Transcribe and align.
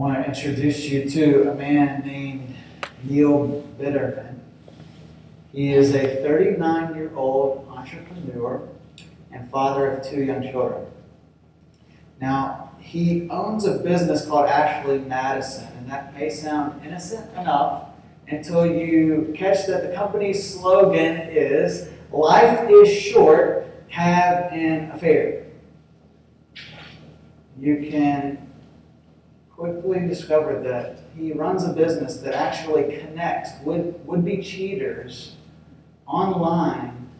I 0.00 0.02
want 0.02 0.16
to 0.16 0.28
introduce 0.30 0.88
you 0.88 1.10
to 1.10 1.50
a 1.50 1.54
man 1.54 2.06
named 2.06 2.56
Neil 3.04 3.62
Biderman. 3.78 4.38
He 5.52 5.74
is 5.74 5.94
a 5.94 6.22
39 6.22 6.94
year 6.94 7.12
old 7.14 7.68
entrepreneur 7.68 8.66
and 9.30 9.50
father 9.50 9.90
of 9.90 10.08
two 10.08 10.24
young 10.24 10.40
children. 10.40 10.86
Now, 12.18 12.70
he 12.78 13.28
owns 13.28 13.66
a 13.66 13.76
business 13.80 14.24
called 14.24 14.48
Ashley 14.48 15.00
Madison, 15.00 15.68
and 15.76 15.90
that 15.90 16.14
may 16.14 16.30
sound 16.30 16.82
innocent 16.82 17.30
enough 17.36 17.90
until 18.26 18.64
you 18.64 19.34
catch 19.36 19.66
that 19.66 19.86
the 19.86 19.94
company's 19.94 20.54
slogan 20.54 21.28
is 21.28 21.90
Life 22.10 22.70
is 22.70 22.90
short, 22.90 23.66
have 23.88 24.50
an 24.50 24.92
affair. 24.92 25.44
You 27.58 27.86
can 27.90 28.39
quickly 29.60 30.00
discovered 30.08 30.64
that 30.64 31.00
he 31.14 31.32
runs 31.32 31.64
a 31.64 31.72
business 31.74 32.16
that 32.16 32.32
actually 32.32 32.96
connects 32.96 33.50
would, 33.62 33.94
would-be 34.06 34.42
cheaters 34.42 35.36
online 36.06 37.10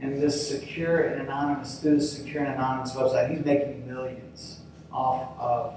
in 0.00 0.18
this 0.18 0.48
secure 0.48 1.02
and 1.04 1.22
anonymous, 1.22 1.78
through 1.78 1.94
this 1.94 2.12
secure 2.12 2.42
and 2.42 2.54
anonymous 2.54 2.92
website. 2.94 3.30
He's 3.30 3.44
making 3.44 3.86
millions 3.86 4.62
off 4.92 5.38
of 5.38 5.76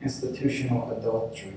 institutional 0.00 0.96
adultery. 0.96 1.56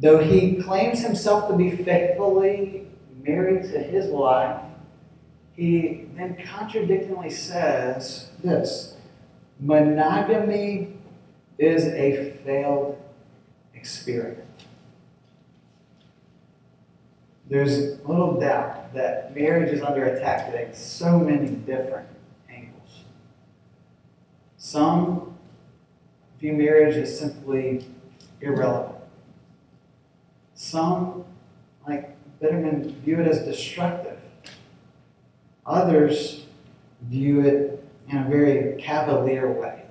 Though 0.00 0.18
he 0.18 0.56
claims 0.56 1.04
himself 1.04 1.48
to 1.50 1.56
be 1.56 1.70
faithfully 1.70 2.88
married 3.24 3.62
to 3.70 3.78
his 3.78 4.06
wife, 4.06 4.60
he 5.54 6.08
then 6.16 6.36
contradictingly 6.44 7.30
says 7.30 8.30
this 8.42 8.96
monogamy 9.62 10.88
is 11.58 11.86
a 11.86 12.32
failed 12.44 13.00
experiment. 13.74 14.38
There's 17.48 18.00
little 18.06 18.40
doubt 18.40 18.94
that 18.94 19.36
marriage 19.36 19.70
is 19.72 19.82
under 19.82 20.04
attack 20.04 20.46
today 20.46 20.70
so 20.72 21.18
many 21.18 21.50
different 21.50 22.08
angles. 22.50 23.04
Some 24.56 25.36
view 26.40 26.54
marriage 26.54 26.96
as 26.96 27.16
simply 27.16 27.86
irrelevant. 28.40 28.98
Some, 30.54 31.24
like 31.86 32.16
Biderman, 32.40 32.94
view 33.00 33.20
it 33.20 33.28
as 33.28 33.44
destructive. 33.44 34.18
Others 35.66 36.46
view 37.02 37.40
it 37.42 37.81
in 38.08 38.18
a 38.18 38.28
very 38.28 38.80
cavalier 38.80 39.50
way. 39.50 39.82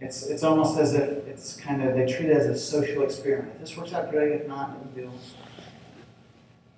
It's, 0.00 0.26
it's 0.26 0.42
almost 0.42 0.78
as 0.78 0.94
if 0.94 1.26
it's 1.26 1.56
kind 1.56 1.82
of, 1.82 1.94
they 1.94 2.06
treat 2.06 2.28
it 2.28 2.36
as 2.36 2.46
a 2.46 2.58
social 2.58 3.02
experiment. 3.02 3.52
If 3.54 3.60
this 3.60 3.76
works 3.76 3.92
out 3.92 4.10
great, 4.10 4.32
if 4.32 4.48
not, 4.48 4.78
no 4.78 5.02
deal. 5.02 5.12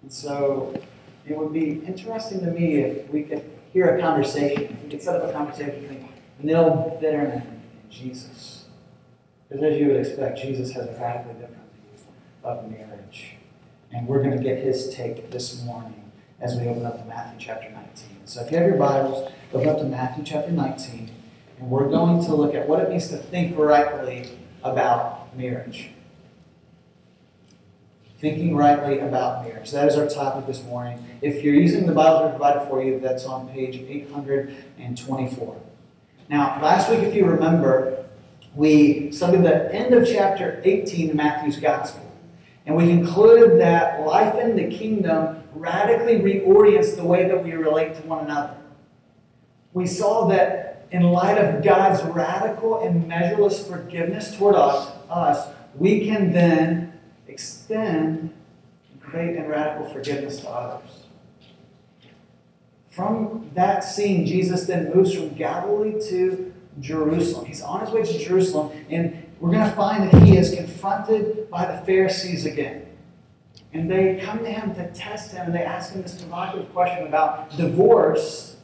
And 0.03 0.13
so 0.13 0.81
it 1.27 1.37
would 1.37 1.53
be 1.53 1.81
interesting 1.87 2.41
to 2.41 2.51
me 2.51 2.77
if 2.77 3.11
we 3.11 3.23
could 3.25 3.45
hear 3.73 3.97
a 3.97 4.01
conversation, 4.01 4.65
if 4.65 4.83
we 4.83 4.91
could 4.91 5.03
set 5.03 5.17
up 5.17 5.29
a 5.29 5.33
conversation 5.33 5.81
between 5.81 6.09
Neil 6.41 6.99
Biderman 7.03 7.43
and 7.43 7.91
Jesus. 7.91 8.67
Because 9.49 9.65
as 9.65 9.79
you 9.79 9.89
would 9.89 9.97
expect, 9.97 10.39
Jesus 10.39 10.73
has 10.73 10.87
a 10.87 10.93
radically 10.93 11.35
different 11.35 11.73
view 11.75 12.05
of 12.45 12.71
marriage. 12.71 13.35
And 13.93 14.07
we're 14.07 14.23
going 14.23 14.37
to 14.37 14.43
get 14.43 14.59
his 14.59 14.95
take 14.95 15.31
this 15.31 15.65
morning 15.65 16.13
as 16.41 16.57
we 16.57 16.69
open 16.69 16.85
up 16.85 16.99
to 17.01 17.05
Matthew 17.07 17.47
chapter 17.47 17.71
19. 17.71 17.87
So 18.25 18.43
if 18.43 18.51
you 18.51 18.59
have 18.59 18.67
your 18.67 18.77
Bibles, 18.77 19.33
open 19.53 19.69
up 19.69 19.79
to 19.79 19.85
Matthew 19.85 20.25
chapter 20.25 20.51
19, 20.51 21.11
and 21.59 21.71
we're 21.71 21.89
going 21.89 22.25
to 22.25 22.35
look 22.35 22.55
at 22.55 22.69
what 22.69 22.81
it 22.81 22.91
means 22.91 23.09
to 23.09 23.17
think 23.17 23.57
rightly 23.57 24.29
about 24.63 25.37
marriage. 25.37 25.91
Thinking 28.19 28.57
rightly 28.57 28.99
about 28.99 29.45
marriage. 29.45 29.71
That 29.71 29.89
is 29.89 29.97
our 29.97 30.09
topic 30.09 30.47
this 30.47 30.65
morning. 30.65 31.05
If 31.21 31.45
you're 31.45 31.55
using 31.55 31.87
the 31.87 31.93
Bible 31.93 32.25
we 32.25 32.31
provided 32.31 32.69
for 32.69 32.83
you, 32.83 32.99
that's 32.99 33.25
on 33.27 33.49
page 33.49 33.77
824. 33.77 35.61
Now, 36.29 36.61
last 36.61 36.91
week, 36.91 37.01
if 37.01 37.15
you 37.15 37.27
remember, 37.27 38.05
we 38.55 39.13
studied 39.13 39.45
the 39.45 39.73
end 39.73 39.95
of 39.95 40.09
chapter 40.09 40.61
18 40.65 41.11
in 41.11 41.17
Matthew's 41.17 41.59
Gospel. 41.59 42.03
And 42.65 42.75
we 42.75 42.87
concluded 42.87 43.61
that 43.61 44.05
life 44.05 44.35
in 44.37 44.57
the 44.57 44.77
kingdom 44.77 45.45
radically 45.55 46.19
reorients 46.19 46.97
the 46.97 47.05
way 47.05 47.29
that 47.29 47.45
we 47.45 47.53
relate 47.53 47.95
to 47.97 48.03
one 48.03 48.25
another. 48.25 48.57
We 49.77 49.87
saw 49.87 50.27
that 50.29 50.87
in 50.91 51.03
light 51.03 51.37
of 51.37 51.63
God's 51.63 52.03
radical 52.03 52.81
and 52.81 53.07
measureless 53.07 53.69
forgiveness 53.69 54.35
toward 54.35 54.55
us, 54.55 54.91
us 55.11 55.55
we 55.75 56.07
can 56.07 56.33
then 56.33 56.99
extend 57.29 58.33
great 58.99 59.37
and 59.37 59.51
radical 59.51 59.87
forgiveness 59.93 60.41
to 60.41 60.49
others. 60.49 61.05
From 62.89 63.51
that 63.53 63.85
scene, 63.85 64.25
Jesus 64.25 64.65
then 64.65 64.95
moves 64.95 65.13
from 65.13 65.35
Galilee 65.35 66.01
to 66.09 66.55
Jerusalem. 66.81 67.45
He's 67.45 67.61
on 67.61 67.85
his 67.85 67.91
way 67.91 68.03
to 68.03 68.19
Jerusalem, 68.19 68.73
and 68.89 69.27
we're 69.41 69.51
going 69.51 69.69
to 69.69 69.77
find 69.77 70.11
that 70.11 70.23
he 70.23 70.39
is 70.39 70.55
confronted 70.55 71.51
by 71.51 71.71
the 71.71 71.85
Pharisees 71.85 72.47
again. 72.47 72.87
And 73.75 73.91
they 73.91 74.23
come 74.25 74.39
to 74.39 74.51
him 74.51 74.75
to 74.77 74.91
test 74.95 75.33
him, 75.33 75.45
and 75.45 75.55
they 75.55 75.65
ask 75.65 75.93
him 75.93 76.01
this 76.01 76.19
provocative 76.19 76.73
question 76.73 77.07
about 77.07 77.55
divorce. 77.59 78.56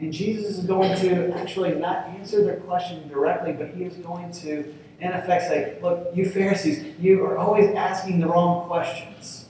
And 0.00 0.12
Jesus 0.12 0.58
is 0.58 0.64
going 0.64 0.98
to 1.00 1.30
actually 1.38 1.74
not 1.74 2.06
answer 2.08 2.42
their 2.42 2.56
question 2.60 3.06
directly, 3.08 3.52
but 3.52 3.68
he 3.68 3.84
is 3.84 3.96
going 3.96 4.32
to, 4.32 4.74
in 4.98 5.12
effect, 5.12 5.44
say, 5.44 5.78
Look, 5.82 6.08
you 6.14 6.28
Pharisees, 6.28 6.98
you 6.98 7.22
are 7.24 7.36
always 7.36 7.74
asking 7.74 8.20
the 8.20 8.26
wrong 8.26 8.66
questions. 8.66 9.46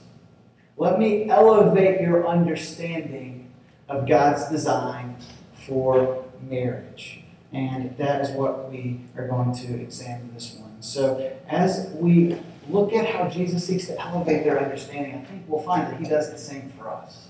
Let 0.75 0.99
me 0.99 1.29
elevate 1.29 2.01
your 2.01 2.27
understanding 2.27 3.49
of 3.87 4.07
God's 4.07 4.49
design 4.49 5.15
for 5.53 6.25
marriage. 6.49 7.23
And 7.53 7.95
that 7.97 8.21
is 8.21 8.31
what 8.31 8.69
we 8.69 9.01
are 9.15 9.27
going 9.27 9.53
to 9.53 9.79
examine 9.79 10.33
this 10.33 10.57
morning. 10.57 10.77
So, 10.81 11.37
as 11.47 11.91
we 11.95 12.37
look 12.69 12.93
at 12.93 13.05
how 13.07 13.27
Jesus 13.27 13.67
seeks 13.67 13.87
to 13.87 13.99
elevate 14.01 14.43
their 14.43 14.61
understanding, 14.61 15.15
I 15.15 15.25
think 15.25 15.43
we'll 15.47 15.61
find 15.61 15.87
that 15.87 15.99
he 15.99 16.05
does 16.07 16.31
the 16.31 16.37
same 16.37 16.69
for 16.69 16.89
us. 16.89 17.27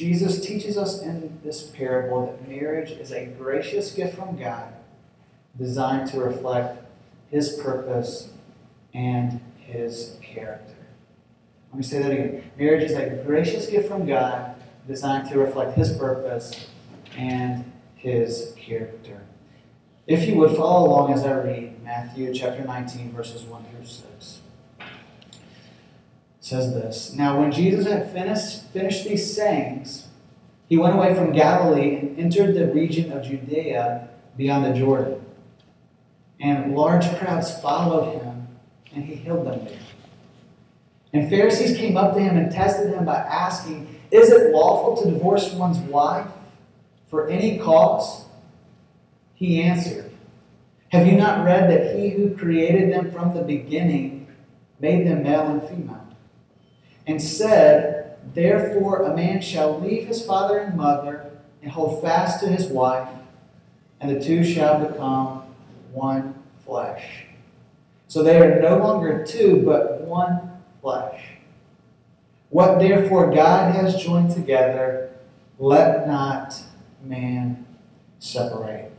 Jesus 0.00 0.40
teaches 0.40 0.78
us 0.78 1.02
in 1.02 1.38
this 1.44 1.64
parable 1.64 2.24
that 2.24 2.48
marriage 2.48 2.90
is 2.90 3.12
a 3.12 3.26
gracious 3.26 3.92
gift 3.92 4.16
from 4.16 4.34
God 4.38 4.72
designed 5.58 6.10
to 6.12 6.20
reflect 6.20 6.82
his 7.30 7.58
purpose 7.62 8.30
and 8.94 9.42
his 9.58 10.16
character. 10.22 10.72
Let 11.70 11.76
me 11.76 11.82
say 11.82 11.98
that 12.00 12.12
again. 12.12 12.50
Marriage 12.56 12.90
is 12.90 12.96
a 12.96 13.10
gracious 13.26 13.66
gift 13.66 13.88
from 13.88 14.06
God 14.06 14.54
designed 14.88 15.28
to 15.28 15.38
reflect 15.38 15.76
his 15.76 15.92
purpose 15.92 16.68
and 17.14 17.70
his 17.94 18.54
character. 18.56 19.20
If 20.06 20.26
you 20.26 20.36
would 20.36 20.56
follow 20.56 20.88
along 20.88 21.12
as 21.12 21.24
I 21.24 21.32
read 21.32 21.84
Matthew 21.84 22.32
chapter 22.32 22.64
19, 22.64 23.12
verses 23.12 23.42
1 23.42 23.64
through 23.64 23.84
6. 23.84 24.39
Says 26.50 26.74
this 26.74 27.12
Now, 27.12 27.38
when 27.38 27.52
Jesus 27.52 27.86
had 27.86 28.10
finished, 28.10 28.64
finished 28.72 29.04
these 29.04 29.36
sayings, 29.36 30.08
he 30.68 30.76
went 30.76 30.96
away 30.96 31.14
from 31.14 31.30
Galilee 31.30 31.94
and 31.94 32.18
entered 32.18 32.56
the 32.56 32.74
region 32.74 33.12
of 33.12 33.22
Judea 33.22 34.08
beyond 34.36 34.64
the 34.64 34.76
Jordan. 34.76 35.24
And 36.40 36.74
large 36.74 37.08
crowds 37.18 37.56
followed 37.60 38.20
him, 38.20 38.48
and 38.92 39.04
he 39.04 39.14
healed 39.14 39.46
them 39.46 39.64
there. 39.64 39.78
And 41.12 41.30
Pharisees 41.30 41.76
came 41.76 41.96
up 41.96 42.14
to 42.14 42.20
him 42.20 42.36
and 42.36 42.50
tested 42.50 42.94
him 42.94 43.04
by 43.04 43.18
asking, 43.18 43.86
Is 44.10 44.30
it 44.30 44.50
lawful 44.50 45.04
to 45.04 45.08
divorce 45.12 45.52
one's 45.52 45.78
wife 45.78 46.26
for 47.10 47.28
any 47.28 47.60
cause? 47.60 48.24
He 49.34 49.62
answered, 49.62 50.10
Have 50.88 51.06
you 51.06 51.12
not 51.12 51.44
read 51.44 51.70
that 51.70 51.96
he 51.96 52.10
who 52.10 52.36
created 52.36 52.92
them 52.92 53.12
from 53.12 53.36
the 53.36 53.42
beginning 53.42 54.26
made 54.80 55.06
them 55.06 55.22
male 55.22 55.46
and 55.46 55.62
female? 55.68 56.09
And 57.06 57.20
said, 57.20 58.16
Therefore 58.34 59.02
a 59.02 59.16
man 59.16 59.40
shall 59.40 59.80
leave 59.80 60.06
his 60.06 60.24
father 60.24 60.58
and 60.58 60.76
mother 60.76 61.30
and 61.62 61.70
hold 61.70 62.02
fast 62.02 62.40
to 62.40 62.48
his 62.48 62.66
wife, 62.66 63.08
and 64.00 64.14
the 64.14 64.24
two 64.24 64.44
shall 64.44 64.86
become 64.86 65.42
one 65.92 66.34
flesh. 66.64 67.26
So 68.08 68.22
they 68.22 68.38
are 68.38 68.60
no 68.60 68.78
longer 68.78 69.24
two, 69.26 69.62
but 69.64 70.00
one 70.02 70.50
flesh. 70.80 71.22
What 72.48 72.78
therefore 72.78 73.32
God 73.32 73.74
has 73.74 74.02
joined 74.02 74.34
together, 74.34 75.12
let 75.58 76.08
not 76.08 76.60
man 77.04 77.64
separate. 78.18 78.90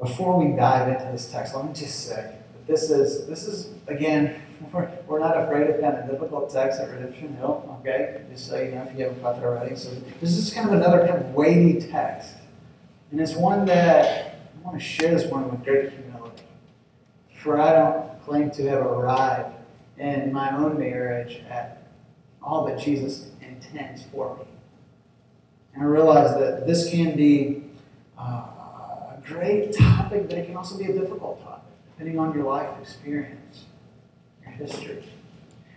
Before 0.00 0.42
we 0.42 0.56
dive 0.56 0.88
into 0.88 1.12
this 1.12 1.30
text, 1.30 1.54
let 1.54 1.66
me 1.66 1.74
just 1.74 2.06
say 2.06 2.36
that 2.52 2.66
this 2.66 2.90
is 2.90 3.26
this 3.26 3.46
is 3.46 3.70
again 3.86 4.40
we're, 4.72 4.90
we're 5.06 5.18
not 5.18 5.36
afraid 5.36 5.70
of 5.70 5.80
kind 5.80 5.96
of 5.96 6.10
difficult 6.10 6.52
texts 6.52 6.80
at 6.80 6.90
Redemption 6.90 7.36
Hill, 7.36 7.78
okay? 7.80 8.22
Just 8.30 8.48
so 8.48 8.60
you 8.60 8.72
know 8.72 8.82
if 8.82 8.96
you 8.96 9.04
haven't 9.04 9.22
caught 9.22 9.36
that 9.36 9.44
already. 9.44 9.74
So 9.76 9.90
this 10.20 10.36
is 10.36 10.52
kind 10.52 10.68
of 10.68 10.74
another 10.74 11.06
kind 11.06 11.24
of 11.24 11.34
weighty 11.34 11.80
text. 11.80 12.34
And 13.10 13.20
it's 13.20 13.34
one 13.34 13.64
that 13.66 14.36
I 14.56 14.66
want 14.66 14.78
to 14.78 14.84
share 14.84 15.16
this 15.16 15.30
morning 15.30 15.50
with 15.50 15.64
great 15.64 15.92
humility. 15.92 16.42
For 17.42 17.60
I 17.60 17.72
don't 17.72 18.24
claim 18.24 18.50
to 18.52 18.68
have 18.68 18.80
arrived 18.80 19.54
in 19.98 20.32
my 20.32 20.56
own 20.56 20.78
marriage 20.78 21.42
at 21.48 21.82
all 22.42 22.66
that 22.66 22.78
Jesus 22.78 23.30
intends 23.40 24.04
for 24.12 24.36
me. 24.36 24.44
And 25.74 25.82
I 25.82 25.86
realize 25.86 26.34
that 26.38 26.66
this 26.66 26.90
can 26.90 27.16
be 27.16 27.64
uh, 28.18 28.22
a 28.22 29.22
great 29.26 29.76
topic, 29.76 30.28
but 30.28 30.38
it 30.38 30.46
can 30.46 30.56
also 30.56 30.76
be 30.76 30.84
a 30.84 30.92
difficult 30.92 31.42
topic, 31.42 31.64
depending 31.92 32.18
on 32.18 32.34
your 32.34 32.44
life 32.44 32.68
experience, 32.80 33.64
history. 34.60 35.04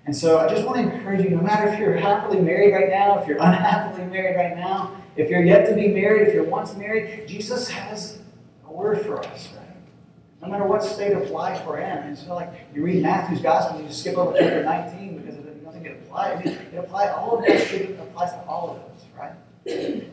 And 0.05 0.15
so 0.15 0.39
I 0.39 0.49
just 0.49 0.65
want 0.65 0.77
to 0.77 0.93
encourage 0.93 1.23
you, 1.23 1.29
no 1.29 1.41
matter 1.41 1.67
if 1.69 1.79
you're 1.79 1.95
happily 1.95 2.41
married 2.41 2.73
right 2.73 2.89
now, 2.89 3.19
if 3.19 3.27
you're 3.27 3.37
unhappily 3.41 4.05
married 4.05 4.35
right 4.35 4.55
now, 4.55 4.95
if 5.15 5.29
you're 5.29 5.43
yet 5.43 5.67
to 5.69 5.75
be 5.75 5.87
married, 5.87 6.27
if 6.27 6.33
you're 6.33 6.43
once 6.43 6.75
married, 6.75 7.27
Jesus 7.27 7.69
has 7.69 8.19
a 8.67 8.71
word 8.71 9.01
for 9.05 9.19
us, 9.19 9.49
right? 9.55 9.67
No 10.41 10.49
matter 10.49 10.65
what 10.65 10.83
state 10.83 11.13
of 11.13 11.29
life 11.29 11.65
we're 11.65 11.79
in. 11.79 11.97
And 11.99 12.27
not 12.27 12.35
like 12.35 12.53
you 12.73 12.83
read 12.83 13.01
Matthew's 13.01 13.41
gospel 13.41 13.77
and 13.77 13.87
you 13.87 13.93
skip 13.93 14.17
over 14.17 14.37
chapter 14.37 14.63
19 14.63 15.17
because 15.19 15.35
it 15.35 15.63
doesn't 15.63 15.83
get 15.83 15.93
applied. 15.93 16.45
It 16.45 16.77
applies 16.77 17.09
all 17.11 17.37
of 17.37 17.45
this, 17.45 17.71
it 17.71 17.97
applies 17.99 18.31
to 18.31 18.43
all 18.45 18.71
of 18.71 18.77
us, 18.93 19.05
right? 19.17 19.33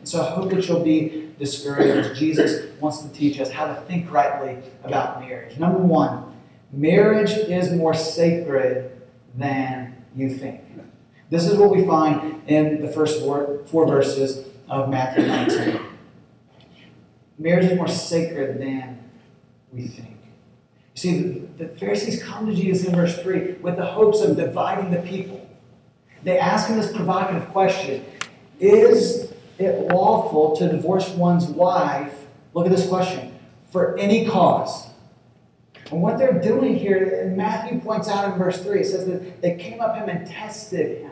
So 0.05 0.23
I 0.25 0.31
hope 0.31 0.51
that 0.51 0.69
you'll 0.69 0.85
be 0.85 1.31
discouraged. 1.39 2.17
Jesus 2.17 2.71
wants 2.81 3.03
to 3.03 3.09
teach 3.09 3.41
us 3.41 3.51
how 3.51 3.67
to 3.67 3.81
think 3.83 4.13
rightly 4.13 4.59
about 4.85 5.21
marriage. 5.21 5.59
Number 5.59 5.79
one, 5.79 6.30
marriage 6.73 7.31
is 7.31 7.73
more 7.73 7.95
sacred 7.95 9.01
than 9.35 10.05
you 10.15 10.31
think. 10.37 10.61
This 11.31 11.47
is 11.47 11.57
what 11.57 11.71
we 11.71 11.87
find 11.87 12.43
in 12.49 12.83
the 12.83 12.89
first 12.89 13.21
four, 13.21 13.61
four 13.67 13.87
verses 13.87 14.45
of 14.69 14.91
Matthew 14.91 15.27
19. 15.27 15.81
Marriage 17.39 17.67
is 17.67 17.77
more 17.77 17.89
sacred 17.89 18.61
than 18.61 18.99
we 19.73 19.87
think. 19.87 20.17
You 20.95 21.01
see, 21.01 21.23
the, 21.23 21.65
the 21.65 21.79
Pharisees 21.79 22.23
come 22.23 22.47
to 22.47 22.55
Jesus 22.55 22.87
in 22.87 22.95
verse 22.95 23.17
3 23.23 23.53
with 23.63 23.77
the 23.77 23.87
hopes 23.87 24.21
of 24.21 24.37
dividing 24.37 24.91
the 24.91 25.01
people. 25.01 25.49
They 26.25 26.39
ask 26.39 26.69
him 26.69 26.77
this 26.77 26.93
provocative 26.93 27.49
question 27.49 28.05
Is 28.59 29.33
it 29.59 29.89
lawful 29.93 30.57
to 30.57 30.69
divorce 30.69 31.09
one's 31.11 31.47
wife? 31.47 32.13
Look 32.53 32.67
at 32.67 32.73
this 32.73 32.89
question 32.89 33.39
for 33.71 33.97
any 33.99 34.27
cause. 34.27 34.90
And 35.91 36.03
what 36.03 36.19
they're 36.19 36.41
doing 36.41 36.77
here, 36.77 37.33
Matthew 37.37 37.81
points 37.81 38.09
out 38.09 38.33
in 38.33 38.39
verse 38.39 38.63
3, 38.63 38.81
it 38.81 38.87
says 38.87 39.07
that 39.07 39.43
they 39.43 39.57
came 39.57 39.81
up 39.81 39.97
him 39.97 40.09
and 40.09 40.27
tested 40.27 41.03
him. 41.03 41.11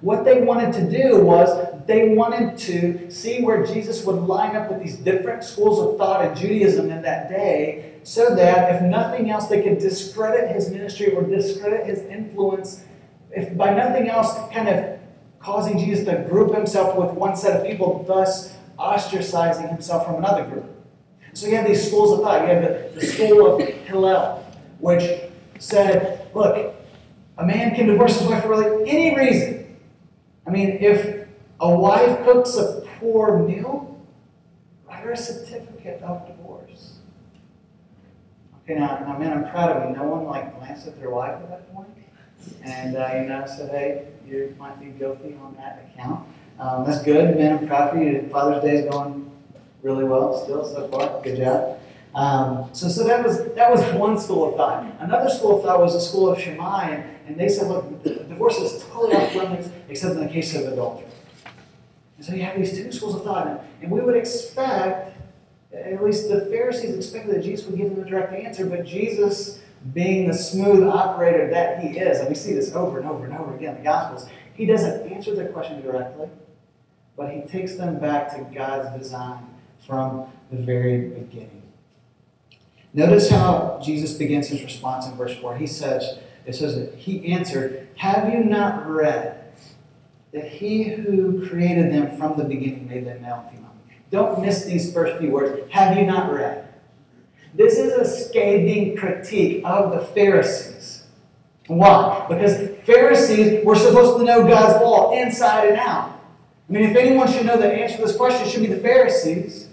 What 0.00 0.24
they 0.24 0.40
wanted 0.40 0.72
to 0.74 0.90
do 0.90 1.20
was 1.20 1.86
they 1.86 2.08
wanted 2.08 2.58
to 2.58 3.10
see 3.10 3.42
where 3.42 3.64
Jesus 3.64 4.04
would 4.04 4.16
line 4.16 4.56
up 4.56 4.70
with 4.70 4.82
these 4.82 4.96
different 4.96 5.44
schools 5.44 5.78
of 5.78 5.98
thought 5.98 6.24
in 6.26 6.34
Judaism 6.34 6.90
in 6.90 7.02
that 7.02 7.28
day, 7.28 7.92
so 8.02 8.34
that 8.34 8.74
if 8.74 8.82
nothing 8.82 9.30
else, 9.30 9.46
they 9.46 9.62
could 9.62 9.78
discredit 9.78 10.50
his 10.50 10.70
ministry 10.70 11.14
or 11.14 11.22
discredit 11.22 11.86
his 11.86 12.00
influence, 12.06 12.84
if 13.30 13.56
by 13.56 13.72
nothing 13.74 14.08
else, 14.08 14.34
kind 14.52 14.68
of 14.68 14.98
causing 15.38 15.78
Jesus 15.78 16.04
to 16.06 16.16
group 16.28 16.54
himself 16.54 16.96
with 16.96 17.10
one 17.10 17.36
set 17.36 17.60
of 17.60 17.66
people, 17.66 18.04
thus 18.08 18.56
ostracizing 18.78 19.68
himself 19.68 20.06
from 20.06 20.16
another 20.16 20.44
group. 20.44 20.71
So 21.34 21.46
you 21.46 21.56
have 21.56 21.66
these 21.66 21.86
schools 21.86 22.12
of 22.12 22.24
thought. 22.24 22.42
You 22.42 22.54
have 22.54 22.62
the, 22.62 23.00
the 23.00 23.06
school 23.06 23.56
of 23.56 23.68
Hillel, 23.68 24.44
which 24.78 25.02
said, 25.58 26.28
look, 26.34 26.74
a 27.38 27.46
man 27.46 27.74
can 27.74 27.86
divorce 27.86 28.18
his 28.18 28.28
wife 28.28 28.42
for 28.42 28.50
really 28.50 28.88
any 28.88 29.16
reason. 29.16 29.76
I 30.46 30.50
mean, 30.50 30.78
if 30.80 31.26
a 31.60 31.74
wife 31.74 32.24
cooks 32.24 32.56
a 32.56 32.82
poor 33.00 33.38
meal, 33.38 33.98
write 34.86 35.04
her 35.04 35.12
a 35.12 35.16
certificate 35.16 36.02
of 36.02 36.26
divorce. 36.26 36.98
Okay, 38.64 38.78
now, 38.78 38.98
now 39.00 39.18
man, 39.18 39.32
I'm 39.32 39.50
proud 39.50 39.70
of 39.76 39.88
you. 39.88 39.96
No 39.96 40.04
one 40.04 40.24
like 40.24 40.56
glanced 40.58 40.86
at 40.86 40.98
their 40.98 41.10
wife 41.10 41.32
at 41.32 41.48
that 41.48 41.74
point, 41.74 41.88
and 42.62 42.96
uh, 42.96 43.10
you 43.14 43.28
know 43.28 43.44
said, 43.46 43.70
hey, 43.70 44.06
you 44.26 44.54
might 44.58 44.78
be 44.78 44.86
guilty 44.86 45.36
on 45.42 45.56
that 45.56 45.88
account. 45.92 46.28
Um, 46.58 46.84
that's 46.84 47.02
good, 47.02 47.36
man. 47.36 47.58
I'm 47.58 47.66
proud 47.66 47.90
for 47.90 48.02
you. 48.02 48.28
Father's 48.30 48.62
Day 48.62 48.76
is 48.76 48.90
going 48.90 49.31
really 49.82 50.04
well 50.04 50.42
still 50.44 50.64
so 50.64 50.88
far. 50.88 51.20
Good 51.22 51.38
job. 51.38 51.78
Um, 52.14 52.68
so, 52.72 52.88
so 52.88 53.04
that 53.04 53.24
was 53.24 53.38
that 53.54 53.70
was 53.70 53.82
one 53.94 54.18
school 54.18 54.50
of 54.50 54.56
thought. 54.56 54.84
Another 55.00 55.30
school 55.30 55.58
of 55.58 55.64
thought 55.64 55.80
was 55.80 55.94
the 55.94 56.00
school 56.00 56.30
of 56.30 56.38
Shammai, 56.38 57.02
and, 57.26 57.38
they 57.38 57.48
said, 57.48 57.68
look, 57.68 58.02
divorce 58.02 58.58
is 58.58 58.84
totally 58.84 59.16
off 59.16 59.34
limits 59.34 59.70
except 59.88 60.16
in 60.16 60.20
the 60.20 60.28
case 60.28 60.54
of 60.54 60.70
adultery. 60.70 61.06
And 62.18 62.26
so 62.26 62.34
you 62.34 62.42
have 62.42 62.58
these 62.58 62.72
two 62.72 62.92
schools 62.92 63.14
of 63.14 63.24
thought, 63.24 63.64
and 63.80 63.90
we 63.90 64.00
would 64.00 64.16
expect, 64.16 65.16
at 65.72 66.04
least 66.04 66.28
the 66.28 66.42
Pharisees 66.46 66.94
expected 66.94 67.34
that 67.36 67.42
Jesus 67.42 67.66
would 67.66 67.78
give 67.78 67.88
them 67.94 68.04
a 68.04 68.08
direct 68.08 68.34
answer, 68.34 68.66
but 68.66 68.84
Jesus, 68.84 69.62
being 69.94 70.28
the 70.28 70.34
smooth 70.34 70.86
operator 70.86 71.48
that 71.50 71.80
he 71.82 71.98
is, 71.98 72.18
and 72.18 72.28
we 72.28 72.34
see 72.34 72.52
this 72.52 72.74
over 72.74 72.98
and 72.98 73.08
over 73.08 73.24
and 73.24 73.34
over 73.34 73.56
again 73.56 73.76
in 73.76 73.82
the 73.82 73.84
Gospels, 73.84 74.28
he 74.52 74.66
doesn't 74.66 75.10
answer 75.10 75.34
their 75.34 75.48
question 75.48 75.80
directly, 75.80 76.28
but 77.16 77.30
he 77.30 77.40
takes 77.42 77.76
them 77.76 77.98
back 77.98 78.30
to 78.36 78.44
God's 78.54 78.98
design 78.98 79.51
from 79.86 80.26
the 80.50 80.62
very 80.62 81.08
beginning. 81.08 81.62
Notice 82.94 83.30
how 83.30 83.80
Jesus 83.82 84.12
begins 84.12 84.48
his 84.48 84.62
response 84.62 85.06
in 85.06 85.14
verse 85.16 85.36
4. 85.36 85.56
He 85.56 85.66
says, 85.66 86.18
it 86.44 86.54
says 86.54 86.76
that 86.76 86.94
he 86.94 87.32
answered, 87.32 87.88
Have 87.96 88.32
you 88.32 88.44
not 88.44 88.86
read 88.88 89.52
that 90.32 90.48
he 90.48 90.84
who 90.84 91.46
created 91.48 91.92
them 91.92 92.16
from 92.16 92.36
the 92.36 92.44
beginning 92.44 92.88
made 92.88 93.06
them 93.06 93.22
male 93.22 93.44
and 93.46 93.50
female? 93.50 93.72
Don't 94.10 94.42
miss 94.42 94.64
these 94.64 94.92
first 94.92 95.18
few 95.18 95.30
words. 95.30 95.70
Have 95.70 95.96
you 95.96 96.04
not 96.04 96.32
read? 96.32 96.68
This 97.54 97.78
is 97.78 97.92
a 97.92 98.04
scathing 98.04 98.96
critique 98.96 99.62
of 99.64 99.92
the 99.92 100.04
Pharisees. 100.06 101.04
Why? 101.66 102.26
Because 102.28 102.76
Pharisees 102.84 103.64
were 103.64 103.76
supposed 103.76 104.18
to 104.18 104.24
know 104.24 104.46
God's 104.46 104.82
law 104.82 105.12
inside 105.12 105.68
and 105.68 105.78
out. 105.78 106.20
I 106.68 106.72
mean, 106.72 106.84
if 106.84 106.96
anyone 106.96 107.30
should 107.30 107.46
know 107.46 107.56
the 107.56 107.72
answer 107.72 107.96
to 107.96 108.02
this 108.02 108.16
question, 108.16 108.46
it 108.46 108.50
should 108.50 108.62
be 108.62 108.68
the 108.68 108.80
Pharisees. 108.80 109.68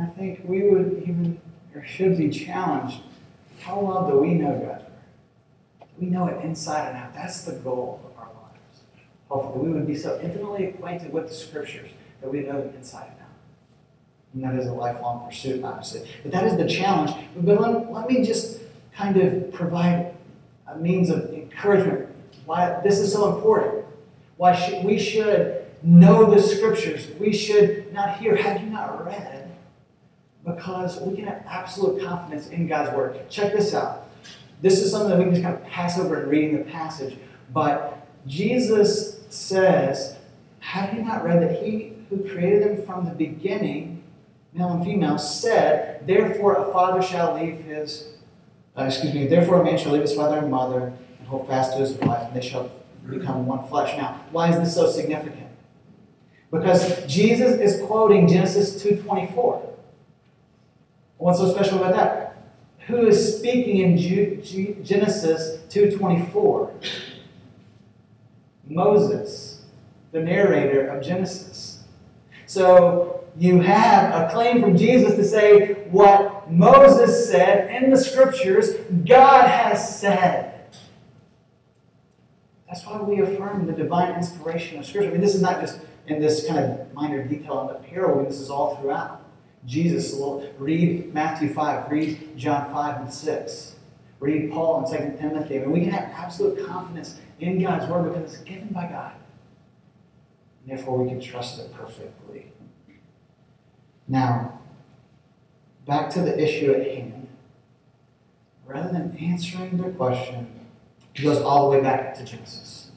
I 0.00 0.06
think 0.06 0.40
we 0.44 0.62
would 0.62 1.02
even, 1.06 1.40
or 1.74 1.84
should 1.84 2.16
be 2.16 2.30
challenged 2.30 3.02
how 3.60 3.80
well 3.80 4.10
do 4.10 4.18
we 4.18 4.34
know 4.34 4.52
God's 4.52 4.84
Word? 4.84 5.88
We 5.98 6.06
know 6.06 6.26
it 6.28 6.42
inside 6.44 6.88
and 6.88 6.96
out. 6.96 7.14
That's 7.14 7.42
the 7.42 7.52
goal 7.52 8.00
of 8.04 8.18
our 8.18 8.28
lives. 8.28 8.80
Hopefully, 9.28 9.68
we 9.68 9.74
would 9.74 9.86
be 9.86 9.96
so 9.96 10.18
intimately 10.22 10.66
acquainted 10.66 11.12
with 11.12 11.28
the 11.28 11.34
Scriptures 11.34 11.90
that 12.22 12.32
we 12.32 12.40
know 12.40 12.60
them 12.60 12.74
inside 12.74 13.08
and 13.10 13.20
out. 13.20 13.26
And 14.32 14.44
that 14.44 14.54
is 14.54 14.66
a 14.66 14.72
lifelong 14.72 15.26
pursuit, 15.26 15.62
obviously. 15.62 16.08
But 16.22 16.32
that 16.32 16.44
is 16.44 16.56
the 16.56 16.66
challenge. 16.66 17.12
But 17.36 17.60
let, 17.60 17.92
let 17.92 18.08
me 18.08 18.24
just 18.24 18.60
kind 18.94 19.16
of 19.18 19.52
provide 19.52 20.14
a 20.66 20.78
means 20.78 21.10
of 21.10 21.30
encouragement 21.34 22.08
why 22.46 22.80
this 22.82 22.98
is 22.98 23.12
so 23.12 23.34
important. 23.34 23.84
Why 24.38 24.54
should, 24.54 24.84
we 24.84 24.98
should 24.98 25.66
know 25.82 26.34
the 26.34 26.40
Scriptures. 26.40 27.08
We 27.18 27.34
should 27.34 27.92
not 27.92 28.16
hear, 28.16 28.36
have 28.36 28.62
you 28.62 28.70
not 28.70 29.04
read? 29.04 29.50
Because 30.44 31.00
we 31.00 31.16
can 31.16 31.26
have 31.26 31.44
absolute 31.46 32.02
confidence 32.02 32.48
in 32.48 32.66
God's 32.66 32.96
Word. 32.96 33.28
Check 33.28 33.52
this 33.52 33.74
out. 33.74 34.08
This 34.62 34.80
is 34.80 34.90
something 34.90 35.10
that 35.10 35.18
we 35.18 35.24
can 35.24 35.34
just 35.34 35.44
kind 35.44 35.56
of 35.56 35.64
pass 35.64 35.98
over 35.98 36.22
in 36.22 36.28
reading 36.28 36.58
the 36.58 36.64
passage, 36.64 37.16
but 37.52 38.06
Jesus 38.26 39.20
says, 39.30 40.16
Have 40.60 40.94
you 40.94 41.02
not 41.02 41.24
read 41.24 41.42
that 41.42 41.62
He 41.62 41.94
who 42.10 42.28
created 42.28 42.62
them 42.62 42.84
from 42.84 43.04
the 43.04 43.12
beginning, 43.12 44.02
male 44.52 44.72
and 44.72 44.84
female, 44.84 45.16
said, 45.16 46.06
Therefore 46.06 46.54
a 46.56 46.72
father 46.72 47.00
shall 47.00 47.34
leave 47.34 47.60
his, 47.60 48.08
uh, 48.76 48.84
excuse 48.84 49.14
me, 49.14 49.26
therefore 49.26 49.62
a 49.62 49.64
man 49.64 49.78
shall 49.78 49.92
leave 49.92 50.02
his 50.02 50.14
father 50.14 50.38
and 50.38 50.50
mother 50.50 50.92
and 51.18 51.28
hold 51.28 51.46
fast 51.46 51.72
to 51.74 51.78
his 51.78 51.92
wife, 51.94 52.26
and 52.26 52.36
they 52.36 52.46
shall 52.46 52.70
become 53.08 53.46
one 53.46 53.66
flesh. 53.68 53.96
Now, 53.96 54.20
why 54.32 54.50
is 54.50 54.58
this 54.58 54.74
so 54.74 54.90
significant? 54.90 55.46
Because 56.50 57.06
Jesus 57.06 57.60
is 57.60 57.80
quoting 57.86 58.26
Genesis 58.26 58.82
2.24. 58.82 59.69
What's 61.20 61.38
so 61.38 61.52
special 61.52 61.76
about 61.76 61.94
that? 61.94 62.36
Who 62.86 63.06
is 63.06 63.36
speaking 63.36 63.76
in 63.76 63.98
Genesis 64.82 65.58
2.24? 65.68 66.70
Moses, 68.66 69.66
the 70.12 70.20
narrator 70.20 70.88
of 70.88 71.04
Genesis. 71.04 71.84
So 72.46 73.22
you 73.36 73.60
have 73.60 74.14
a 74.14 74.32
claim 74.32 74.62
from 74.62 74.78
Jesus 74.78 75.14
to 75.16 75.24
say 75.24 75.74
what 75.90 76.50
Moses 76.50 77.28
said 77.30 77.70
in 77.70 77.90
the 77.90 77.98
scriptures, 77.98 78.76
God 79.06 79.46
has 79.46 80.00
said. 80.00 80.70
That's 82.66 82.86
why 82.86 83.02
we 83.02 83.20
affirm 83.20 83.66
the 83.66 83.74
divine 83.74 84.14
inspiration 84.14 84.78
of 84.78 84.86
Scripture. 84.86 85.10
I 85.10 85.12
mean, 85.12 85.20
this 85.20 85.34
is 85.34 85.42
not 85.42 85.60
just 85.60 85.80
in 86.06 86.18
this 86.20 86.46
kind 86.46 86.60
of 86.60 86.94
minor 86.94 87.22
detail 87.22 87.60
in 87.62 87.66
the 87.66 87.88
parable, 87.88 88.24
this 88.24 88.40
is 88.40 88.48
all 88.48 88.76
throughout. 88.76 89.19
Jesus. 89.66 90.18
Read 90.58 91.12
Matthew 91.12 91.52
5, 91.52 91.90
read 91.90 92.36
John 92.36 92.72
5 92.72 93.00
and 93.02 93.12
6. 93.12 93.76
Read 94.20 94.52
Paul 94.52 94.84
and 94.84 95.16
2 95.16 95.18
Timothy. 95.18 95.56
I 95.56 95.60
mean, 95.60 95.72
we 95.72 95.80
can 95.80 95.90
have 95.90 96.10
absolute 96.14 96.66
confidence 96.66 97.18
in 97.38 97.62
God's 97.62 97.90
Word 97.90 98.12
because 98.12 98.34
it's 98.34 98.42
given 98.42 98.68
by 98.68 98.86
God. 98.86 99.14
And 100.60 100.78
therefore, 100.78 101.02
we 101.02 101.08
can 101.08 101.20
trust 101.20 101.58
it 101.58 101.72
perfectly. 101.72 102.52
Now, 104.06 104.60
back 105.86 106.10
to 106.10 106.20
the 106.20 106.38
issue 106.38 106.72
at 106.72 106.86
hand, 106.86 107.28
rather 108.66 108.92
than 108.92 109.16
answering 109.18 109.78
their 109.78 109.92
question, 109.92 110.48
he 111.14 111.22
goes 111.22 111.38
all 111.38 111.70
the 111.70 111.76
way 111.76 111.82
back 111.82 112.14
to 112.16 112.24
Genesis. 112.24 112.89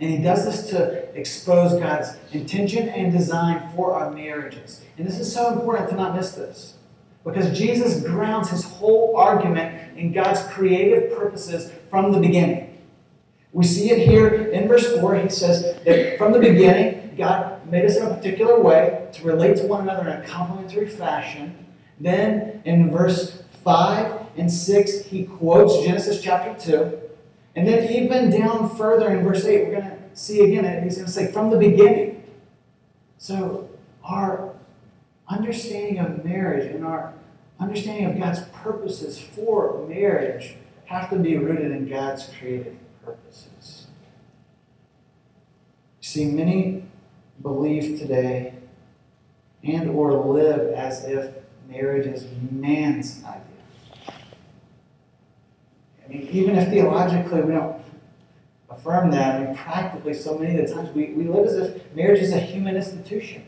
And 0.00 0.10
he 0.10 0.18
does 0.18 0.46
this 0.46 0.70
to 0.70 1.14
expose 1.14 1.78
God's 1.78 2.16
intention 2.32 2.88
and 2.88 3.12
design 3.12 3.70
for 3.76 3.92
our 3.92 4.10
marriages. 4.10 4.82
And 4.96 5.06
this 5.06 5.18
is 5.18 5.32
so 5.32 5.52
important 5.52 5.90
to 5.90 5.96
not 5.96 6.16
miss 6.16 6.32
this. 6.32 6.74
Because 7.22 7.56
Jesus 7.56 8.02
grounds 8.02 8.48
his 8.48 8.64
whole 8.64 9.16
argument 9.18 9.98
in 9.98 10.12
God's 10.12 10.42
creative 10.52 11.14
purposes 11.16 11.70
from 11.90 12.12
the 12.12 12.18
beginning. 12.18 12.78
We 13.52 13.64
see 13.64 13.90
it 13.90 14.08
here 14.08 14.28
in 14.28 14.68
verse 14.68 14.98
4. 14.98 15.16
He 15.16 15.28
says 15.28 15.62
that 15.84 16.16
from 16.16 16.32
the 16.32 16.38
beginning, 16.38 17.14
God 17.18 17.66
made 17.70 17.84
us 17.84 17.96
in 17.96 18.06
a 18.06 18.14
particular 18.14 18.58
way 18.58 19.08
to 19.12 19.24
relate 19.24 19.58
to 19.58 19.66
one 19.66 19.82
another 19.82 20.08
in 20.08 20.22
a 20.22 20.26
complementary 20.26 20.88
fashion. 20.88 21.66
Then 21.98 22.62
in 22.64 22.90
verse 22.90 23.42
5 23.64 24.28
and 24.38 24.50
6, 24.50 25.04
he 25.04 25.24
quotes 25.24 25.84
Genesis 25.84 26.22
chapter 26.22 26.58
2. 26.58 27.09
And 27.56 27.66
then 27.66 27.90
even 27.92 28.30
down 28.30 28.74
further 28.76 29.10
in 29.10 29.24
verse 29.24 29.44
8, 29.44 29.64
we're 29.64 29.80
going 29.80 29.90
to 29.90 29.98
see 30.14 30.40
again, 30.40 30.82
he's 30.84 30.96
going 30.96 31.06
to 31.06 31.12
say, 31.12 31.32
from 31.32 31.50
the 31.50 31.58
beginning. 31.58 32.22
So 33.18 33.68
our 34.04 34.54
understanding 35.28 35.98
of 35.98 36.24
marriage 36.24 36.72
and 36.72 36.84
our 36.84 37.14
understanding 37.58 38.06
of 38.06 38.18
God's 38.18 38.40
purposes 38.52 39.18
for 39.18 39.86
marriage 39.88 40.56
have 40.86 41.10
to 41.10 41.16
be 41.16 41.36
rooted 41.36 41.70
in 41.70 41.88
God's 41.88 42.28
creative 42.38 42.76
purposes. 43.04 43.86
See, 46.00 46.24
many 46.24 46.84
believe 47.42 47.98
today 47.98 48.54
and 49.62 49.90
or 49.90 50.12
live 50.12 50.72
as 50.72 51.04
if 51.04 51.34
marriage 51.68 52.06
is 52.06 52.26
man's 52.50 53.22
idea. 53.24 53.49
Even 56.10 56.56
if 56.56 56.68
theologically 56.68 57.40
we 57.42 57.52
don't 57.52 57.76
affirm 58.68 59.10
that, 59.12 59.36
I 59.36 59.44
mean, 59.44 59.56
practically, 59.56 60.14
so 60.14 60.38
many 60.38 60.58
of 60.58 60.68
the 60.68 60.74
times 60.74 60.94
we, 60.94 61.12
we 61.12 61.24
live 61.24 61.46
as 61.46 61.54
if 61.54 61.94
marriage 61.94 62.20
is 62.20 62.32
a 62.32 62.40
human 62.40 62.76
institution. 62.76 63.44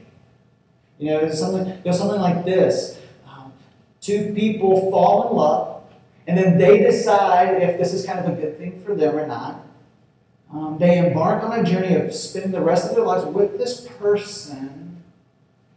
You 0.99 1.11
know, 1.11 1.31
something, 1.31 1.67
you 1.67 1.83
know, 1.85 1.93
something 1.93 2.21
like 2.21 2.45
this. 2.45 3.01
Um, 3.27 3.53
two 4.01 4.33
people 4.35 4.91
fall 4.91 5.31
in 5.31 5.37
love, 5.37 5.83
and 6.27 6.39
then 6.39 6.59
they 6.59 6.79
decide 6.79 7.61
if 7.63 7.79
this 7.79 7.93
is 7.93 8.07
kind 8.07 8.21
of 8.21 8.27
a 8.27 8.41
good 8.41 8.59
thing 8.59 8.83
for 8.85 8.95
them 8.95 9.17
or 9.17 9.27
not. 9.27 9.65
Um, 10.53 10.77
they 10.79 10.99
embark 10.99 11.43
on 11.43 11.59
a 11.59 11.65
journey 11.65 11.97
of 11.97 12.15
spending 12.15 12.53
the 12.53 12.61
rest 12.61 12.89
of 12.89 12.95
their 12.95 13.05
lives 13.05 13.25
with 13.25 13.59
this 13.59 13.89
person, 13.99 15.03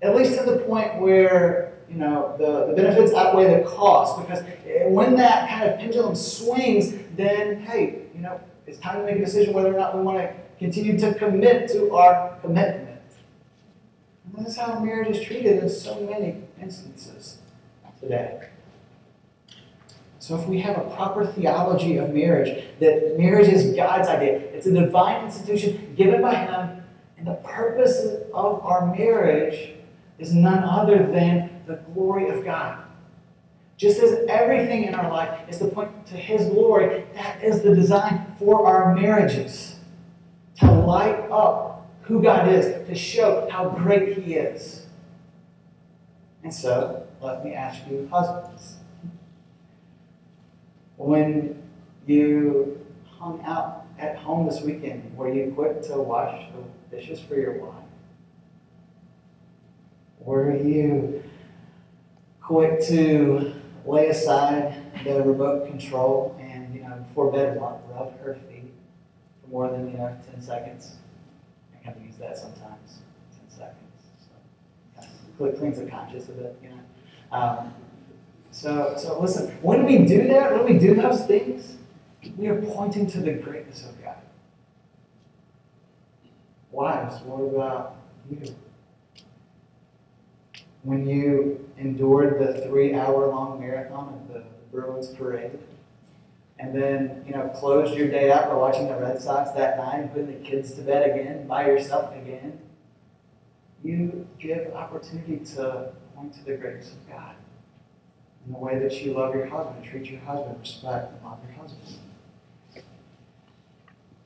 at 0.01 0.15
least 0.15 0.37
to 0.37 0.45
the 0.45 0.57
point 0.57 0.99
where 0.99 1.64
you 1.89 1.95
know 1.95 2.35
the, 2.37 2.67
the 2.67 2.73
benefits 2.73 3.13
outweigh 3.13 3.61
the 3.61 3.67
cost. 3.67 4.19
Because 4.19 4.43
eh, 4.65 4.87
when 4.87 5.15
that 5.15 5.49
kind 5.49 5.69
of 5.69 5.79
pendulum 5.79 6.15
swings, 6.15 6.93
then 7.15 7.61
hey, 7.61 8.03
you 8.13 8.21
know, 8.21 8.39
it's 8.67 8.79
time 8.79 8.99
to 8.99 9.05
make 9.05 9.17
a 9.17 9.25
decision 9.25 9.53
whether 9.53 9.73
or 9.73 9.77
not 9.77 9.95
we 9.97 10.03
want 10.03 10.17
to 10.17 10.33
continue 10.57 10.97
to 10.99 11.13
commit 11.15 11.69
to 11.71 11.91
our 11.91 12.37
commitment. 12.41 13.01
And 14.25 14.45
this 14.45 14.53
is 14.53 14.57
how 14.57 14.79
marriage 14.79 15.15
is 15.15 15.23
treated 15.23 15.63
in 15.63 15.69
so 15.69 15.99
many 16.01 16.41
instances 16.61 17.39
today. 18.01 18.49
So, 20.19 20.39
if 20.39 20.47
we 20.47 20.59
have 20.61 20.77
a 20.77 20.89
proper 20.95 21.25
theology 21.27 21.97
of 21.97 22.09
marriage, 22.09 22.63
that 22.79 23.15
marriage 23.15 23.47
is 23.47 23.75
God's 23.75 24.07
idea, 24.07 24.39
it's 24.39 24.65
a 24.65 24.71
divine 24.71 25.25
institution 25.25 25.93
given 25.95 26.21
by 26.21 26.33
Him, 26.33 26.83
and 27.17 27.27
the 27.27 27.35
purpose 27.35 27.99
of 28.33 28.65
our 28.65 28.91
marriage 28.95 29.73
is 30.17 30.33
none 30.33 30.63
other 30.63 31.05
than 31.05 31.54
the 31.65 31.75
glory 31.93 32.29
of 32.29 32.43
God. 32.43 32.83
Just 33.77 33.99
as 33.99 34.25
everything 34.29 34.85
in 34.85 34.95
our 34.95 35.11
life 35.11 35.49
is 35.49 35.57
to 35.59 35.67
point 35.67 36.05
to 36.07 36.15
His 36.15 36.47
glory, 36.49 37.05
that 37.13 37.43
is 37.43 37.61
the 37.61 37.75
design 37.75 38.33
for 38.39 38.65
our 38.65 38.95
marriages. 38.95 39.75
To 40.59 40.71
light 40.71 41.29
up 41.29 41.85
who 42.01 42.21
God 42.21 42.47
is, 42.47 42.87
to 42.87 42.95
show 42.95 43.49
how 43.51 43.69
great 43.69 44.17
He 44.17 44.35
is. 44.35 44.85
And 46.43 46.53
so, 46.53 47.05
let 47.21 47.43
me 47.43 47.53
ask 47.53 47.81
you, 47.89 48.07
husbands, 48.11 48.77
when 50.95 51.61
you 52.05 52.85
hung 53.19 53.41
out 53.43 53.87
at 53.97 54.17
home 54.17 54.45
this 54.45 54.61
weekend, 54.61 55.17
were 55.17 55.33
you 55.33 55.51
quick 55.55 55.81
to 55.83 55.97
wash 55.97 56.45
the 56.53 56.95
dishes 56.95 57.19
for 57.19 57.35
your 57.35 57.53
wife? 57.53 57.83
Were 60.19 60.55
you 60.55 61.23
quick 62.45 62.79
to 62.79 63.53
lay 63.85 64.07
aside 64.07 64.75
the 65.03 65.21
remote 65.23 65.67
control 65.67 66.37
and, 66.39 66.73
you 66.75 66.81
know, 66.81 66.95
before 67.07 67.31
bed, 67.31 67.59
rub 67.59 68.19
her 68.19 68.37
feet 68.47 68.71
for 69.41 69.49
more 69.49 69.69
than, 69.69 69.91
you 69.91 69.97
know, 69.97 70.15
10 70.31 70.41
seconds. 70.41 70.97
I 71.73 71.83
kind 71.83 71.97
of 71.97 72.05
use 72.05 72.15
that 72.17 72.37
sometimes, 72.37 72.99
10 73.49 73.57
seconds. 73.57 73.77
So 74.99 75.03
kind 75.39 75.53
of 75.53 75.59
cleans 75.59 75.79
the 75.79 75.85
conscience 75.85 76.29
a 76.29 76.33
bit, 76.33 76.59
you 76.61 76.69
know. 76.69 76.75
Um, 77.31 77.73
so, 78.51 78.95
so 78.97 79.19
listen, 79.19 79.47
when 79.61 79.85
we 79.85 80.05
do 80.05 80.27
that, 80.27 80.53
when 80.53 80.65
we 80.65 80.79
do 80.79 80.93
those 80.93 81.25
things, 81.25 81.77
we 82.37 82.47
are 82.47 82.61
pointing 82.61 83.07
to 83.07 83.19
the 83.19 83.33
greatness 83.33 83.85
of 83.85 84.01
God. 84.03 84.17
Wives, 86.71 87.21
what 87.23 87.41
about 87.41 87.95
you? 88.29 88.55
When 90.85 91.07
you 91.07 91.67
endured 91.77 92.39
the 92.39 92.61
three 92.67 92.93
hour 92.93 93.27
long 93.27 93.59
marathon 93.59 94.13
of 94.13 94.33
the 94.33 94.43
Bruins 94.71 95.09
parade, 95.09 95.59
and 96.59 96.73
then, 96.73 97.23
you 97.27 97.33
know, 97.33 97.49
closed 97.49 97.93
your 97.95 98.07
day 98.07 98.31
out 98.31 98.47
by 98.49 98.55
watching 98.55 98.87
the 98.87 98.95
Red 98.95 99.21
Sox 99.21 99.51
that 99.51 99.77
night 99.77 99.99
and 99.99 100.11
putting 100.13 100.27
the 100.27 100.49
kids 100.49 100.73
to 100.75 100.81
bed 100.81 101.09
again, 101.09 101.47
by 101.47 101.65
yourself 101.65 102.15
again, 102.15 102.59
you 103.83 104.25
give 104.39 104.73
opportunity 104.73 105.43
to 105.55 105.91
point 106.15 106.33
to 106.33 106.45
the 106.45 106.55
grace 106.55 106.91
of 106.91 107.09
God 107.09 107.35
in 108.45 108.53
the 108.53 108.59
way 108.59 108.79
that 108.79 109.01
you 109.03 109.13
love 109.13 109.35
your 109.35 109.47
husband, 109.47 109.83
treat 109.83 110.05
your 110.05 110.21
husband, 110.21 110.57
respect 110.59 111.11
and 111.11 111.23
love 111.23 111.39
your 111.45 111.57
husband. 111.61 111.99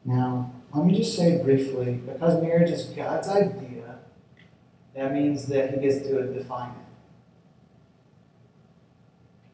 Now, 0.05 0.51
let 0.73 0.85
me 0.85 0.95
just 0.95 1.15
say 1.15 1.41
briefly, 1.41 1.93
because 2.05 2.41
marriage 2.41 2.69
is 2.69 2.85
God's 2.85 3.27
idea, 3.27 3.78
that 4.95 5.13
means 5.13 5.45
that 5.47 5.73
he 5.73 5.79
gets 5.79 6.05
to 6.07 6.33
define 6.33 6.71
it. 6.71 6.75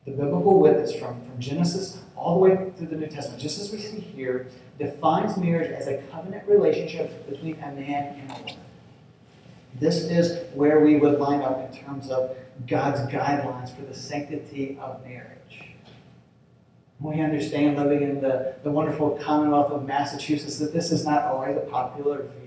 The 0.05 0.11
biblical 0.11 0.59
witness 0.59 0.93
from, 0.93 1.25
from 1.25 1.39
Genesis 1.39 1.99
all 2.15 2.35
the 2.35 2.39
way 2.39 2.71
through 2.77 2.87
the 2.87 2.95
New 2.95 3.07
Testament, 3.07 3.41
just 3.41 3.59
as 3.59 3.71
we 3.71 3.79
see 3.79 3.99
here, 3.99 4.47
defines 4.79 5.37
marriage 5.37 5.71
as 5.71 5.87
a 5.87 5.97
covenant 6.11 6.47
relationship 6.47 7.27
between 7.29 7.55
a 7.55 7.71
man 7.71 8.19
and 8.19 8.31
a 8.31 8.33
woman. 8.35 8.55
This 9.79 10.03
is 10.03 10.45
where 10.53 10.79
we 10.79 10.95
would 10.95 11.19
line 11.19 11.41
up 11.41 11.69
in 11.69 11.77
terms 11.77 12.09
of 12.09 12.35
God's 12.67 13.01
guidelines 13.11 13.75
for 13.75 13.81
the 13.81 13.93
sanctity 13.93 14.77
of 14.79 15.03
marriage. 15.03 15.75
We 16.99 17.19
understand 17.19 17.75
living 17.75 18.03
in 18.03 18.21
the, 18.21 18.55
the 18.63 18.71
wonderful 18.71 19.19
Commonwealth 19.21 19.71
of 19.71 19.85
Massachusetts 19.85 20.59
that 20.59 20.71
this 20.71 20.91
is 20.91 21.05
not 21.05 21.23
always 21.23 21.57
a 21.57 21.59
popular 21.59 22.23
view. 22.23 22.44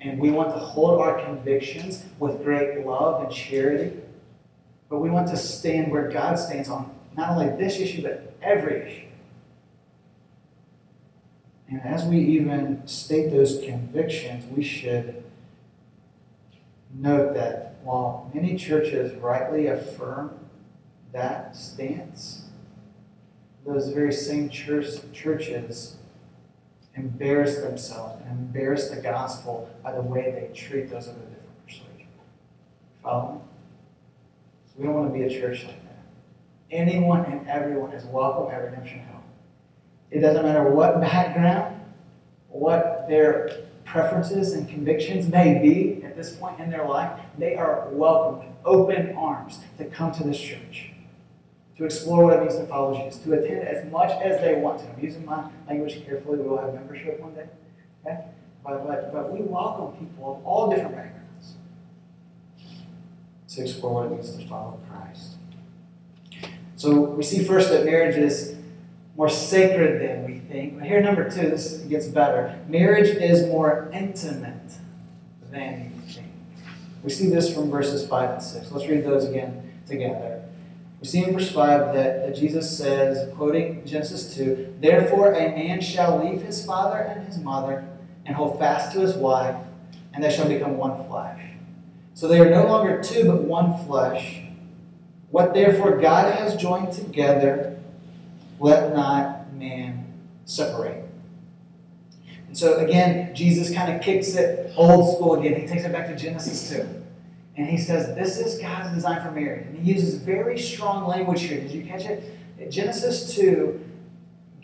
And 0.00 0.18
we 0.18 0.30
want 0.30 0.48
to 0.54 0.58
hold 0.58 1.00
our 1.00 1.22
convictions 1.24 2.04
with 2.18 2.42
great 2.42 2.86
love 2.86 3.22
and 3.22 3.32
charity. 3.32 3.96
But 4.88 4.98
we 4.98 5.10
want 5.10 5.28
to 5.28 5.36
stand 5.36 5.92
where 5.92 6.08
God 6.08 6.38
stands 6.38 6.68
on 6.68 6.94
not 7.16 7.30
only 7.30 7.56
this 7.56 7.78
issue, 7.78 8.02
but 8.02 8.34
every 8.42 8.82
issue. 8.82 9.06
And 11.68 11.82
as 11.82 12.04
we 12.04 12.18
even 12.18 12.86
state 12.86 13.30
those 13.30 13.60
convictions, 13.62 14.44
we 14.56 14.64
should 14.64 15.22
note 16.92 17.34
that 17.34 17.76
while 17.84 18.30
many 18.34 18.56
churches 18.56 19.14
rightly 19.16 19.68
affirm 19.68 20.38
that 21.12 21.54
stance, 21.54 22.44
those 23.64 23.90
very 23.90 24.12
same 24.12 24.48
church, 24.48 24.86
churches 25.12 25.96
embarrass 26.94 27.56
themselves 27.58 28.20
and 28.22 28.30
embarrass 28.30 28.88
the 28.88 29.00
gospel 29.00 29.70
by 29.82 29.92
the 29.92 30.02
way 30.02 30.30
they 30.32 30.54
treat 30.54 30.90
those 30.90 31.06
of 31.08 31.16
a 31.16 31.20
different 31.20 31.66
persuasion. 31.66 32.08
Follow 33.02 33.34
me? 33.34 33.40
So 34.66 34.74
we 34.78 34.84
don't 34.84 34.94
want 34.94 35.12
to 35.12 35.18
be 35.18 35.24
a 35.24 35.40
church 35.40 35.64
like 35.64 35.82
that. 35.84 36.04
Anyone 36.70 37.24
and 37.24 37.48
everyone 37.48 37.92
is 37.92 38.04
welcome 38.04 38.52
at 38.52 38.62
Redemption 38.62 39.00
Hill. 39.00 39.22
It 40.10 40.20
doesn't 40.20 40.44
matter 40.44 40.64
what 40.70 41.00
background, 41.00 41.80
what 42.48 43.06
their 43.08 43.50
preferences 43.84 44.52
and 44.52 44.68
convictions 44.68 45.28
may 45.28 45.58
be 45.60 46.04
at 46.04 46.16
this 46.16 46.34
point 46.36 46.60
in 46.60 46.70
their 46.70 46.86
life, 46.86 47.20
they 47.38 47.56
are 47.56 47.88
welcome 47.90 48.38
with 48.38 48.56
open 48.64 49.14
arms 49.16 49.58
to 49.78 49.84
come 49.84 50.12
to 50.12 50.22
this 50.22 50.38
church 50.38 50.89
to 51.80 51.86
explore 51.86 52.24
what 52.24 52.36
it 52.36 52.40
means 52.40 52.56
to 52.56 52.66
follow 52.66 52.94
Jesus, 52.94 53.22
to 53.22 53.32
attend 53.32 53.66
as 53.66 53.90
much 53.90 54.10
as 54.20 54.38
they 54.42 54.54
want 54.56 54.80
to. 54.80 54.84
I'm 54.86 55.02
using 55.02 55.24
my 55.24 55.48
language 55.66 56.04
carefully. 56.04 56.36
We 56.36 56.46
will 56.46 56.58
have 56.58 56.74
membership 56.74 57.18
one 57.18 57.32
day. 57.34 57.46
Okay? 58.04 58.18
But, 58.62 58.86
but, 58.86 59.10
but 59.14 59.32
we 59.32 59.40
welcome 59.40 59.98
people 59.98 60.36
of 60.36 60.44
all 60.44 60.68
different 60.68 60.94
backgrounds 60.94 61.54
to 63.48 63.62
explore 63.62 63.94
what 63.94 64.06
it 64.06 64.10
means 64.10 64.36
to 64.36 64.46
follow 64.46 64.78
Christ. 64.90 65.36
So 66.76 67.00
we 67.00 67.22
see 67.22 67.42
first 67.44 67.70
that 67.70 67.86
marriage 67.86 68.16
is 68.16 68.56
more 69.16 69.30
sacred 69.30 70.02
than 70.02 70.26
we 70.26 70.40
think. 70.40 70.78
But 70.78 70.86
here, 70.86 71.00
number 71.00 71.30
two, 71.30 71.48
this 71.48 71.78
gets 71.88 72.08
better. 72.08 72.58
Marriage 72.68 73.08
is 73.08 73.46
more 73.46 73.90
intimate 73.94 74.74
than 75.50 75.94
you 75.94 76.12
think. 76.12 76.28
We 77.02 77.08
see 77.08 77.30
this 77.30 77.54
from 77.54 77.70
verses 77.70 78.06
5 78.06 78.30
and 78.32 78.42
6. 78.42 78.70
Let's 78.70 78.86
read 78.86 79.02
those 79.02 79.24
again 79.24 79.80
together. 79.86 80.39
We 81.00 81.06
see 81.06 81.24
in 81.24 81.32
verse 81.32 81.50
5 81.50 81.94
that, 81.94 82.34
Jesus 82.36 82.76
says, 82.76 83.32
quoting 83.34 83.84
Genesis 83.86 84.34
2, 84.34 84.76
Therefore 84.80 85.32
a 85.32 85.48
man 85.48 85.80
shall 85.80 86.22
leave 86.22 86.42
his 86.42 86.64
father 86.64 86.98
and 86.98 87.26
his 87.26 87.38
mother 87.38 87.88
and 88.26 88.36
hold 88.36 88.58
fast 88.58 88.92
to 88.92 89.00
his 89.00 89.14
wife, 89.14 89.56
and 90.12 90.22
they 90.22 90.30
shall 90.30 90.46
become 90.46 90.76
one 90.76 91.08
flesh. 91.08 91.40
So 92.12 92.28
they 92.28 92.38
are 92.38 92.50
no 92.50 92.66
longer 92.66 93.02
two, 93.02 93.24
but 93.24 93.44
one 93.44 93.82
flesh. 93.86 94.42
What 95.30 95.54
therefore 95.54 95.98
God 95.98 96.34
has 96.34 96.56
joined 96.56 96.92
together, 96.92 97.78
let 98.58 98.94
not 98.94 99.54
man 99.54 100.04
separate. 100.44 101.04
And 102.46 102.58
so 102.58 102.78
again, 102.78 103.34
Jesus 103.34 103.72
kind 103.72 103.94
of 103.94 104.02
kicks 104.02 104.34
it 104.34 104.72
old 104.76 105.16
school 105.16 105.40
again. 105.40 105.58
He 105.58 105.66
takes 105.66 105.84
it 105.84 105.92
back 105.92 106.08
to 106.08 106.16
Genesis 106.16 106.68
2. 106.68 106.99
And 107.60 107.68
he 107.68 107.76
says, 107.76 108.16
This 108.16 108.38
is 108.38 108.58
God's 108.58 108.94
design 108.94 109.20
for 109.20 109.30
marriage. 109.32 109.66
And 109.66 109.78
he 109.78 109.92
uses 109.92 110.14
very 110.14 110.58
strong 110.58 111.06
language 111.06 111.42
here. 111.42 111.60
Did 111.60 111.72
you 111.72 111.84
catch 111.84 112.06
it? 112.06 112.34
In 112.58 112.70
Genesis 112.70 113.34
2, 113.34 113.78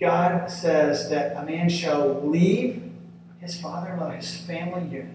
God 0.01 0.51
says 0.51 1.11
that 1.11 1.37
a 1.37 1.45
man 1.45 1.69
shall 1.69 2.27
leave 2.27 2.91
his 3.39 3.61
father 3.61 3.89
and 3.89 4.01
mother, 4.01 4.15
his 4.15 4.39
family 4.39 4.89
unit, 4.89 5.13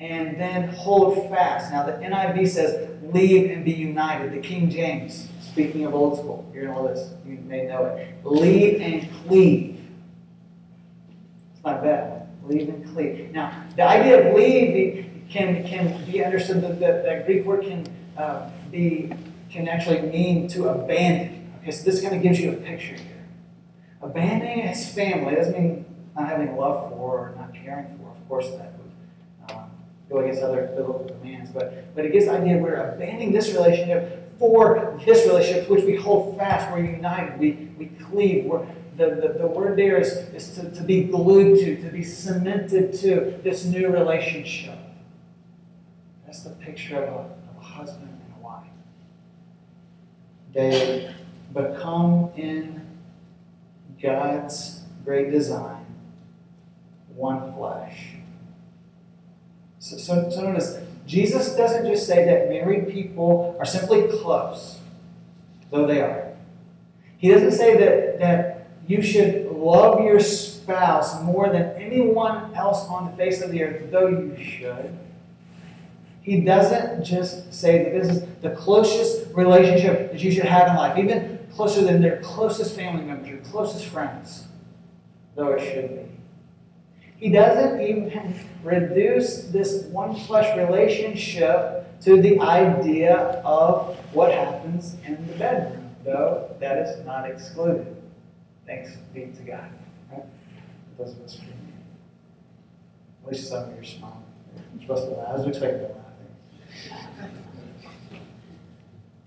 and 0.00 0.40
then 0.40 0.70
hold 0.70 1.28
fast. 1.28 1.72
Now, 1.72 1.84
the 1.84 1.92
NIV 1.92 2.48
says, 2.48 2.88
leave 3.02 3.50
and 3.50 3.62
be 3.62 3.72
united. 3.72 4.32
The 4.32 4.40
King 4.40 4.70
James, 4.70 5.28
speaking 5.42 5.84
of 5.84 5.94
old 5.94 6.18
school, 6.18 6.50
you're 6.54 6.72
going 6.72 6.94
this. 6.94 7.12
You 7.26 7.36
may 7.40 7.66
know 7.66 7.84
it. 7.84 8.24
Leave 8.24 8.80
and 8.80 9.06
cleave. 9.26 9.78
It's 11.54 11.62
not 11.62 11.82
bad. 11.82 12.30
Leave 12.44 12.70
and 12.70 12.82
cleave. 12.94 13.30
Now, 13.32 13.62
the 13.76 13.82
idea 13.82 14.30
of 14.30 14.34
leave 14.34 15.05
can, 15.28 15.66
can 15.66 16.04
be 16.04 16.24
understood 16.24 16.62
that 16.62 16.80
that, 16.80 17.04
that 17.04 17.26
Greek 17.26 17.44
word 17.44 17.62
can 17.62 17.86
uh, 18.16 18.50
be 18.70 19.10
can 19.50 19.68
actually 19.68 20.02
mean 20.02 20.48
to 20.48 20.68
abandon. 20.68 21.50
Okay, 21.62 21.70
so 21.70 21.84
this 21.84 22.02
kind 22.02 22.14
of 22.14 22.22
gives 22.22 22.38
you 22.38 22.52
a 22.52 22.56
picture 22.56 22.94
here. 22.94 23.26
Abandoning 24.02 24.66
his 24.66 24.88
family 24.88 25.34
doesn't 25.34 25.58
mean 25.58 25.84
not 26.16 26.28
having 26.28 26.56
love 26.56 26.90
for 26.90 27.30
or 27.30 27.34
not 27.36 27.54
caring 27.54 27.96
for. 27.98 28.10
Of 28.10 28.28
course, 28.28 28.50
that 28.50 28.72
would 28.78 29.54
um, 29.56 29.70
go 30.10 30.18
against 30.18 30.42
other 30.42 30.72
biblical 30.76 31.04
commands. 31.04 31.50
But, 31.50 31.94
but 31.94 32.04
it 32.04 32.12
gives 32.12 32.26
the 32.26 32.32
idea 32.32 32.58
we're 32.58 32.74
abandoning 32.74 33.32
this 33.32 33.52
relationship 33.52 34.38
for 34.38 35.00
this 35.06 35.26
relationship, 35.26 35.70
which 35.70 35.84
we 35.84 35.96
hold 35.96 36.36
fast, 36.36 36.70
we're 36.70 36.84
united, 36.84 37.38
we, 37.38 37.70
we 37.78 37.86
cleave. 37.86 38.44
We're, 38.44 38.66
the, 38.96 39.14
the, 39.14 39.38
the 39.40 39.46
word 39.46 39.78
there 39.78 39.98
is, 39.98 40.08
is 40.34 40.54
to, 40.56 40.70
to 40.70 40.82
be 40.82 41.04
glued 41.04 41.58
to, 41.60 41.82
to 41.82 41.90
be 41.90 42.02
cemented 42.02 42.94
to 43.00 43.38
this 43.42 43.64
new 43.64 43.88
relationship. 43.88 44.78
That's 46.36 46.54
the 46.54 46.64
picture 46.64 47.02
of 47.02 47.14
a, 47.14 47.18
of 47.18 47.56
a 47.58 47.64
husband 47.64 48.10
and 48.10 48.34
a 48.38 48.44
wife. 48.44 48.66
They 50.52 51.14
become 51.54 52.30
in 52.36 52.86
God's 54.02 54.82
great 55.02 55.30
design 55.30 55.86
one 57.14 57.54
flesh. 57.54 58.16
So, 59.78 59.96
so, 59.96 60.28
so 60.28 60.42
notice, 60.42 60.78
Jesus 61.06 61.54
doesn't 61.54 61.86
just 61.86 62.06
say 62.06 62.26
that 62.26 62.50
married 62.50 62.88
people 62.92 63.56
are 63.58 63.64
simply 63.64 64.06
close, 64.08 64.78
though 65.70 65.86
they 65.86 66.02
are. 66.02 66.34
He 67.16 67.30
doesn't 67.30 67.52
say 67.52 67.78
that, 67.78 68.18
that 68.18 68.68
you 68.86 69.00
should 69.00 69.46
love 69.46 70.04
your 70.04 70.20
spouse 70.20 71.22
more 71.22 71.48
than 71.48 71.70
anyone 71.80 72.54
else 72.54 72.84
on 72.88 73.10
the 73.10 73.16
face 73.16 73.40
of 73.40 73.50
the 73.50 73.62
earth, 73.62 73.90
though 73.90 74.08
you 74.08 74.36
should. 74.36 74.98
He 76.26 76.40
doesn't 76.40 77.04
just 77.04 77.54
say 77.54 77.84
that 77.84 77.92
this 77.92 78.16
is 78.16 78.28
the 78.42 78.50
closest 78.50 79.32
relationship 79.32 80.10
that 80.10 80.20
you 80.20 80.32
should 80.32 80.44
have 80.44 80.66
in 80.66 80.74
life, 80.74 80.98
even 80.98 81.38
closer 81.54 81.84
than 81.84 82.02
their 82.02 82.20
closest 82.20 82.74
family 82.74 83.04
members, 83.04 83.28
your 83.28 83.38
closest 83.38 83.84
friends, 83.84 84.48
though 85.36 85.52
it 85.52 85.60
should 85.60 85.88
be. 85.88 86.02
He 87.16 87.30
doesn't 87.30 87.80
even 87.80 88.44
reduce 88.64 89.44
this 89.44 89.84
one 89.84 90.16
flesh 90.16 90.56
relationship 90.56 91.86
to 92.00 92.20
the 92.20 92.40
idea 92.40 93.40
of 93.44 93.96
what 94.12 94.32
happens 94.32 94.96
in 95.06 95.24
the 95.28 95.34
bedroom, 95.34 95.94
though 96.04 96.50
that 96.58 96.78
is 96.78 97.06
not 97.06 97.30
excluded. 97.30 97.96
Thanks 98.66 98.96
be 99.14 99.26
to 99.26 99.42
God. 99.42 99.70
Those 100.98 101.12
of 101.12 101.20
us 101.20 101.40
At 103.24 103.30
least 103.30 103.48
some 103.48 103.62
of 103.62 103.74
you 103.74 103.80
are 103.80 103.84
smiling. 103.84 104.24
I 104.88 105.32
was 105.32 105.46
expecting. 105.46 106.05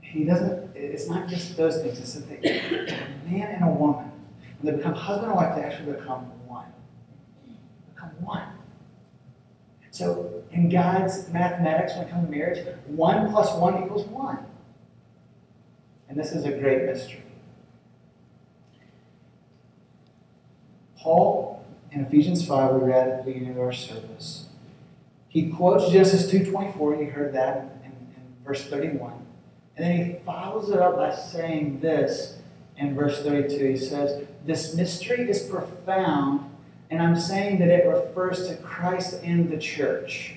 He 0.02 0.24
doesn't, 0.24 0.76
it's 0.76 1.08
not 1.08 1.28
just 1.28 1.56
those 1.56 1.82
things. 1.82 2.00
It's 2.00 2.14
that 2.16 2.46
a 2.46 3.30
man 3.30 3.48
and 3.56 3.64
a 3.64 3.72
woman, 3.72 4.12
when 4.60 4.74
they 4.74 4.78
become 4.78 4.94
husband 4.94 5.28
and 5.28 5.36
wife, 5.36 5.56
they 5.56 5.62
actually 5.62 5.94
become 5.94 6.26
one. 6.48 6.66
become 7.94 8.10
one. 8.22 8.44
So 9.92 10.44
in 10.52 10.70
God's 10.70 11.30
mathematics, 11.30 11.94
when 11.96 12.08
it 12.08 12.10
comes 12.10 12.26
to 12.26 12.32
marriage, 12.32 12.66
one 12.88 13.30
plus 13.30 13.54
one 13.56 13.84
equals 13.84 14.08
one. 14.08 14.40
And 16.08 16.18
this 16.18 16.32
is 16.32 16.46
a 16.46 16.52
great 16.52 16.86
mystery. 16.86 17.24
Paul, 20.98 21.64
in 21.92 22.02
Ephesians 22.02 22.46
5, 22.46 22.76
we 22.76 22.90
read 22.90 23.08
at 23.08 23.26
the 23.26 23.32
beginning 23.32 23.52
of 23.52 23.60
our 23.60 23.72
service, 23.72 24.49
he 25.30 25.50
quotes 25.50 25.92
Genesis 25.92 26.30
2.24, 26.32 27.00
you 27.00 27.12
heard 27.12 27.34
that 27.34 27.80
in, 27.84 27.92
in 27.92 28.24
verse 28.46 28.66
31. 28.66 29.14
And 29.78 29.86
then 29.86 30.06
he 30.06 30.14
follows 30.26 30.70
it 30.70 30.80
up 30.80 30.98
by 30.98 31.16
saying 31.16 31.80
this 31.80 32.38
in 32.78 32.96
verse 32.96 33.24
32. 33.24 33.66
He 33.66 33.78
says, 33.78 34.28
This 34.46 34.76
mystery 34.76 35.30
is 35.30 35.44
profound 35.44 36.50
and 36.90 37.02
I'm 37.02 37.20
saying 37.20 37.60
that 37.60 37.70
it 37.70 37.88
refers 37.88 38.48
to 38.48 38.56
Christ 38.58 39.22
and 39.24 39.50
the 39.50 39.58
church. 39.58 40.36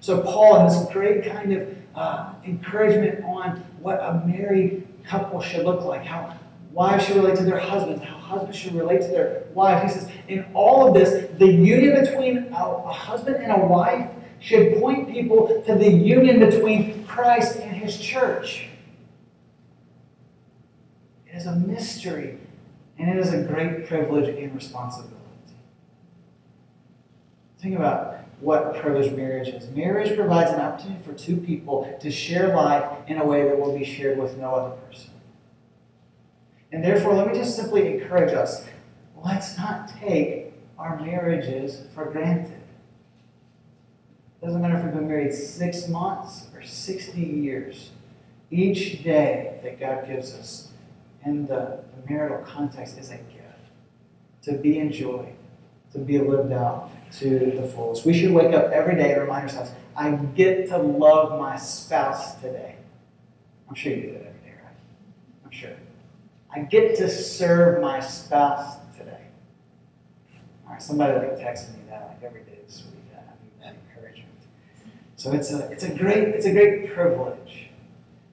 So, 0.00 0.20
Paul, 0.20 0.60
in 0.60 0.66
this 0.66 0.92
great 0.92 1.24
kind 1.24 1.52
of 1.52 1.76
uh, 1.94 2.34
encouragement 2.44 3.24
on 3.24 3.64
what 3.80 3.98
a 4.00 4.22
married 4.26 4.86
couple 5.04 5.40
should 5.40 5.64
look 5.64 5.84
like, 5.84 6.04
how 6.04 6.36
wives 6.72 7.04
should 7.04 7.16
relate 7.16 7.36
to 7.36 7.44
their 7.44 7.58
husbands, 7.58 8.02
how 8.02 8.16
husbands 8.16 8.56
should 8.56 8.74
relate 8.74 9.02
to 9.02 9.08
their 9.08 9.44
wives, 9.54 9.92
he 9.92 10.00
says, 10.00 10.10
in 10.28 10.46
all 10.54 10.88
of 10.88 10.94
this, 10.94 11.30
the 11.38 11.46
union 11.46 12.02
between 12.02 12.48
a, 12.52 12.92
husband 12.92 13.36
and 13.36 13.52
a 13.52 13.66
wife 13.66 14.10
should 14.40 14.78
point 14.80 15.10
people 15.10 15.62
to 15.66 15.74
the 15.74 15.90
union 15.90 16.40
between 16.40 17.04
Christ 17.04 17.58
and 17.58 17.76
his 17.76 17.98
church. 17.98 18.68
It 21.26 21.36
is 21.36 21.46
a 21.46 21.56
mystery, 21.56 22.38
and 22.98 23.08
it 23.08 23.16
is 23.18 23.32
a 23.32 23.42
great 23.42 23.86
privilege 23.86 24.28
and 24.36 24.54
responsibility. 24.54 25.16
Think 27.60 27.76
about 27.76 28.16
what 28.40 28.74
privileged 28.76 29.16
marriage 29.16 29.48
is. 29.48 29.68
Marriage 29.70 30.16
provides 30.16 30.50
an 30.50 30.60
opportunity 30.60 31.00
for 31.04 31.12
two 31.12 31.36
people 31.36 31.96
to 32.00 32.10
share 32.10 32.54
life 32.56 32.84
in 33.06 33.18
a 33.18 33.24
way 33.24 33.44
that 33.44 33.58
will 33.58 33.78
be 33.78 33.84
shared 33.84 34.18
with 34.18 34.36
no 34.36 34.52
other 34.54 34.76
person. 34.76 35.11
And 36.72 36.82
therefore, 36.82 37.14
let 37.14 37.28
me 37.28 37.34
just 37.34 37.54
simply 37.54 37.86
encourage 37.86 38.32
us 38.32 38.64
let's 39.24 39.56
not 39.56 39.88
take 40.00 40.52
our 40.78 40.98
marriages 41.00 41.82
for 41.94 42.06
granted. 42.06 42.58
It 44.40 44.46
doesn't 44.46 44.60
matter 44.60 44.78
if 44.78 44.84
we've 44.84 44.94
been 44.94 45.06
married 45.06 45.32
six 45.32 45.86
months 45.86 46.48
or 46.54 46.62
60 46.62 47.20
years. 47.20 47.90
Each 48.50 49.02
day 49.02 49.60
that 49.62 49.78
God 49.78 50.06
gives 50.06 50.34
us 50.34 50.72
in 51.24 51.46
the, 51.46 51.84
the 51.94 52.10
marital 52.12 52.44
context 52.44 52.98
is 52.98 53.10
a 53.10 53.16
gift 53.16 53.42
to 54.42 54.54
be 54.54 54.78
enjoyed, 54.78 55.34
to 55.92 55.98
be 55.98 56.18
lived 56.18 56.52
out 56.52 56.90
to 57.18 57.52
the 57.54 57.66
fullest. 57.68 58.04
We 58.04 58.12
should 58.12 58.32
wake 58.32 58.54
up 58.54 58.72
every 58.72 58.96
day 58.96 59.12
and 59.12 59.22
remind 59.22 59.44
ourselves, 59.44 59.70
I 59.94 60.10
get 60.10 60.68
to 60.68 60.78
love 60.78 61.38
my 61.38 61.56
spouse 61.56 62.34
today. 62.40 62.76
I'm 63.68 63.74
sure 63.74 63.92
you 63.92 64.02
do 64.02 64.12
that 64.12 64.26
every 64.26 64.40
day, 64.40 64.54
right? 64.62 64.74
I'm 65.44 65.50
sure. 65.50 65.70
I 66.54 66.60
get 66.60 66.96
to 66.98 67.08
serve 67.08 67.80
my 67.80 68.00
spouse 68.00 68.76
today. 68.96 69.26
All 70.66 70.72
right, 70.72 70.82
somebody 70.82 71.14
like 71.14 71.38
texted 71.38 71.74
me 71.76 71.84
that 71.88 72.08
like 72.08 72.22
every 72.22 72.42
day 72.42 72.58
this 72.66 72.84
week. 72.84 73.04
I 73.14 73.20
need 73.42 73.62
that 73.62 73.76
encouragement. 73.88 74.28
So 75.16 75.32
it's 75.32 75.50
a 75.50 75.70
it's 75.70 75.84
a 75.84 75.94
great 75.94 76.28
it's 76.28 76.44
a 76.44 76.52
great 76.52 76.92
privilege, 76.92 77.70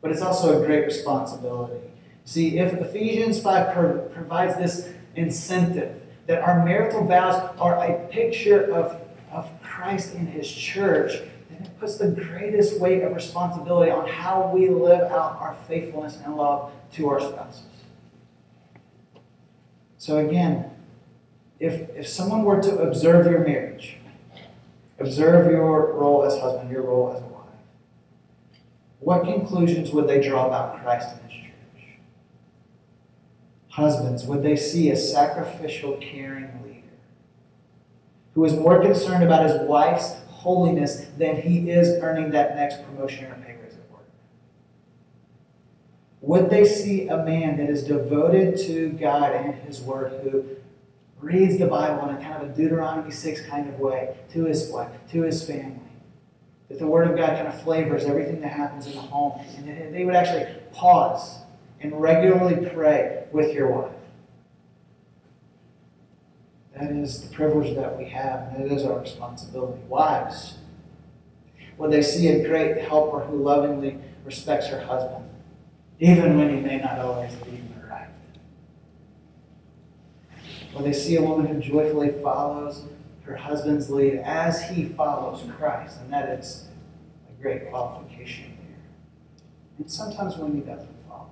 but 0.02 0.12
it's 0.12 0.22
also 0.22 0.62
a 0.62 0.66
great 0.66 0.86
responsibility. 0.86 1.80
See, 2.26 2.60
if 2.60 2.74
Ephesians 2.74 3.42
5 3.42 3.74
pro- 3.74 4.00
provides 4.10 4.58
this 4.58 4.94
incentive 5.16 6.00
that 6.28 6.42
our 6.44 6.64
marital 6.64 7.06
vows 7.06 7.56
are 7.60 7.76
a 7.84 8.08
picture 8.10 8.72
of, 8.72 9.02
of 9.32 9.50
Christ 9.64 10.14
and 10.14 10.30
his 10.30 10.48
church, 10.52 11.14
then 11.50 11.64
it 11.64 11.80
puts 11.80 11.98
the 11.98 12.10
greatest 12.10 12.80
weight 12.80 13.02
of 13.02 13.16
responsibility 13.16 13.90
on 13.90 14.08
how 14.08 14.52
we 14.54 14.70
live 14.70 15.12
out 15.12 15.42
our 15.42 15.56
faithfulness 15.68 16.20
and 16.24 16.36
love 16.36 16.72
to 16.94 17.10
our 17.10 17.20
spouses. 17.20 17.64
So 20.10 20.18
again, 20.18 20.72
if, 21.60 21.88
if 21.92 22.08
someone 22.08 22.44
were 22.44 22.60
to 22.60 22.80
observe 22.80 23.28
your 23.28 23.42
marriage, 23.42 23.98
observe 24.98 25.52
your 25.52 25.94
role 25.94 26.24
as 26.24 26.36
husband, 26.40 26.72
your 26.72 26.82
role 26.82 27.14
as 27.16 27.22
a 27.22 27.26
wife, 27.28 27.46
what 28.98 29.24
conclusions 29.26 29.92
would 29.92 30.08
they 30.08 30.20
draw 30.20 30.48
about 30.48 30.82
Christ 30.82 31.10
and 31.12 31.32
his 31.32 31.42
church? 31.44 32.00
Husbands, 33.68 34.26
would 34.26 34.42
they 34.42 34.56
see 34.56 34.90
a 34.90 34.96
sacrificial, 34.96 35.96
caring 35.98 36.60
leader 36.66 36.88
who 38.34 38.44
is 38.46 38.54
more 38.56 38.82
concerned 38.82 39.24
about 39.24 39.48
his 39.48 39.62
wife's 39.68 40.16
holiness 40.26 41.06
than 41.20 41.40
he 41.40 41.70
is 41.70 42.02
earning 42.02 42.32
that 42.32 42.56
next 42.56 42.84
promotion 42.84 43.26
or 43.26 43.36
Would 46.22 46.50
they 46.50 46.66
see 46.66 47.08
a 47.08 47.24
man 47.24 47.58
that 47.58 47.70
is 47.70 47.84
devoted 47.84 48.58
to 48.68 48.90
God 48.90 49.32
and 49.34 49.56
his 49.56 49.82
word 49.82 50.22
who 50.22 50.44
reads 51.22 51.58
the 51.58 51.68
Bible 51.68 52.10
in 52.10 52.16
a 52.16 52.22
kind 52.22 52.44
of 52.44 52.50
a 52.50 52.54
Deuteronomy 52.54 53.12
6 53.12 53.46
kind 53.46 53.70
of 53.70 53.80
way 53.80 54.16
to 54.32 54.46
his 54.46 54.70
wife, 54.70 54.92
to 55.12 55.22
his 55.24 55.44
family? 55.44 55.80
That 56.68 56.80
the 56.80 56.88
Word 56.88 57.10
of 57.10 57.18
God 57.18 57.36
kind 57.36 57.48
of 57.48 57.62
flavors 57.62 58.04
everything 58.06 58.42
that 58.42 58.52
happens 58.52 58.86
in 58.86 58.94
the 58.94 59.02
home. 59.02 59.40
And 59.58 59.96
they 59.96 60.06
would 60.06 60.16
actually 60.16 60.46
pause 60.72 61.40
and 61.80 62.00
regularly 62.00 62.70
pray 62.70 63.24
with 63.32 63.54
your 63.54 63.72
wife. 63.72 63.92
That 66.76 66.92
is 66.92 67.22
the 67.28 67.34
privilege 67.34 67.76
that 67.76 67.98
we 67.98 68.06
have, 68.10 68.54
and 68.54 68.66
it 68.66 68.72
is 68.72 68.86
our 68.86 69.00
responsibility. 69.00 69.82
Wives, 69.88 70.60
when 71.78 71.90
they 71.90 72.02
see 72.02 72.28
a 72.28 72.48
great 72.48 72.82
helper 72.82 73.22
who 73.22 73.38
lovingly 73.38 73.98
respects 74.24 74.68
her 74.68 74.80
husband, 74.80 75.29
even 76.00 76.38
when 76.38 76.50
he 76.50 76.62
may 76.62 76.78
not 76.78 77.00
always 77.00 77.34
be 77.36 77.62
right. 77.90 78.08
When 80.74 80.84
they 80.84 80.94
see 80.94 81.18
a 81.18 81.22
woman 81.22 81.48
who 81.48 81.60
joyfully 81.60 82.14
follows 82.24 82.84
her 83.24 83.36
husband's 83.36 83.90
lead 83.90 84.22
as 84.24 84.64
he 84.70 84.86
follows 84.86 85.44
Christ, 85.58 86.00
and 86.02 86.12
that 86.12 86.30
is 86.30 86.66
a 87.30 87.42
great 87.42 87.70
qualification 87.70 88.58
there. 88.58 88.78
And 89.78 89.92
sometimes 89.92 90.38
when 90.38 90.56
he 90.56 90.62
doesn't 90.62 90.96
follow. 91.08 91.30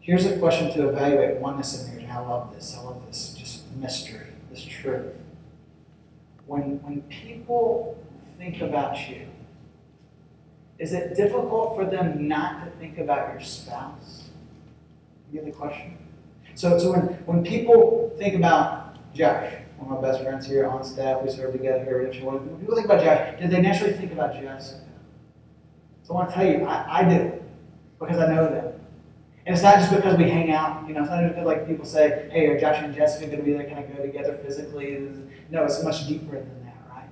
Here's 0.00 0.24
a 0.24 0.38
question 0.38 0.72
to 0.72 0.88
evaluate 0.88 1.36
oneness 1.36 1.86
in 1.86 1.92
marriage. 1.92 2.08
I 2.10 2.20
love 2.20 2.54
this. 2.54 2.74
I 2.74 2.82
love 2.82 3.06
this 3.06 3.34
just 3.38 3.70
mystery, 3.76 4.28
this 4.50 4.64
truth. 4.64 5.14
When, 6.46 6.82
when 6.82 7.02
people 7.02 8.02
think 8.38 8.62
about 8.62 9.08
you, 9.10 9.26
is 10.78 10.92
it 10.92 11.16
difficult 11.16 11.74
for 11.76 11.84
them 11.84 12.28
not 12.28 12.64
to 12.64 12.70
think 12.78 12.98
about 12.98 13.32
your 13.32 13.40
spouse? 13.40 14.24
You 15.30 15.40
get 15.40 15.46
the 15.46 15.52
question? 15.52 15.98
So, 16.54 16.78
so 16.78 16.92
when, 16.92 17.02
when 17.26 17.44
people 17.44 18.12
think 18.18 18.34
about 18.34 18.96
Josh, 19.14 19.52
one 19.78 19.96
of 19.96 20.02
my 20.02 20.08
best 20.08 20.22
friends 20.22 20.46
here 20.46 20.66
on 20.66 20.84
staff, 20.84 21.22
we 21.22 21.30
serve 21.30 21.52
together 21.52 21.84
here 21.84 22.00
at 22.02 22.24
When 22.24 22.58
people 22.58 22.74
think 22.74 22.86
about 22.86 23.02
Josh, 23.02 23.40
did 23.40 23.50
they 23.50 23.60
naturally 23.60 23.92
think 23.92 24.12
about 24.12 24.34
Jessica? 24.34 24.80
So 26.02 26.14
I 26.14 26.16
want 26.16 26.30
to 26.30 26.34
tell 26.34 26.46
you, 26.46 26.64
I, 26.64 27.00
I 27.00 27.08
do, 27.08 27.32
because 27.98 28.18
I 28.18 28.34
know 28.34 28.48
them. 28.48 28.72
And 29.46 29.54
it's 29.54 29.62
not 29.62 29.76
just 29.76 29.94
because 29.94 30.16
we 30.18 30.28
hang 30.28 30.50
out, 30.52 30.86
you 30.86 30.94
know, 30.94 31.02
it's 31.02 31.10
not 31.10 31.22
just 31.22 31.34
because 31.34 31.46
like 31.46 31.66
people 31.66 31.84
say, 31.84 32.28
hey, 32.32 32.46
are 32.46 32.60
Josh 32.60 32.82
and 32.82 32.94
Jessica 32.94 33.26
going 33.26 33.38
to 33.38 33.44
be 33.44 33.52
there? 33.52 33.64
Can 33.64 33.78
I 33.78 33.82
go 33.82 34.02
together 34.02 34.38
physically? 34.44 34.98
No, 35.50 35.64
it's 35.64 35.82
much 35.82 36.06
deeper 36.06 36.36
than 36.36 36.64
that, 36.64 36.76
right? 36.90 37.08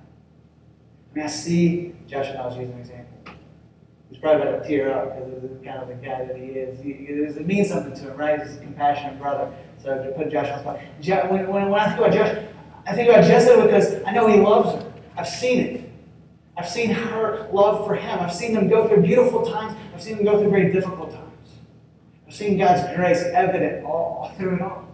I 1.11 1.15
mean, 1.15 1.25
I 1.25 1.29
see, 1.29 1.95
Josh 2.07 2.27
and 2.27 2.37
I 2.37 2.45
was 2.45 2.57
using 2.57 2.73
an 2.73 2.79
example. 2.79 3.06
He's 4.09 4.19
probably 4.19 4.47
about 4.47 4.63
to 4.63 4.67
tear 4.67 4.93
up 4.93 5.15
because 5.15 5.33
of 5.33 5.41
the 5.41 5.65
kind 5.65 5.81
of 5.81 5.87
the 5.89 5.95
guy 5.95 6.25
that 6.25 6.37
he 6.37 6.45
is. 6.45 6.79
He, 6.81 6.91
it 6.91 7.45
means 7.45 7.69
something 7.69 7.93
to 7.93 8.11
him, 8.11 8.17
right? 8.17 8.41
He's 8.41 8.55
a 8.55 8.59
compassionate 8.59 9.19
brother. 9.19 9.53
So 9.83 10.01
to 10.01 10.11
put 10.11 10.31
Josh 10.31 10.47
on 10.49 10.63
the 10.63 10.79
spot. 11.03 11.29
When, 11.29 11.47
when, 11.47 11.69
when 11.69 11.79
I 11.79 11.87
think 11.87 11.99
about 11.99 12.13
Josh, 12.13 12.45
I 12.85 12.95
think 12.95 13.09
about 13.09 13.25
Jessica 13.25 13.63
because 13.63 14.01
I 14.05 14.11
know 14.11 14.27
he 14.27 14.39
loves 14.39 14.81
her. 14.81 14.93
I've 15.17 15.27
seen 15.27 15.59
it. 15.59 15.91
I've 16.55 16.69
seen 16.69 16.89
her 16.89 17.47
love 17.51 17.85
for 17.85 17.95
him. 17.95 18.19
I've 18.19 18.33
seen 18.33 18.53
them 18.53 18.67
go 18.67 18.87
through 18.87 19.03
beautiful 19.03 19.45
times. 19.45 19.77
I've 19.93 20.01
seen 20.01 20.15
them 20.15 20.25
go 20.25 20.39
through 20.39 20.49
very 20.49 20.71
difficult 20.71 21.11
times. 21.11 21.49
I've 22.27 22.33
seen 22.33 22.57
God's 22.57 22.95
grace 22.95 23.23
evident 23.23 23.85
all, 23.85 24.21
all 24.21 24.31
through 24.37 24.55
it 24.55 24.61
all. 24.61 24.87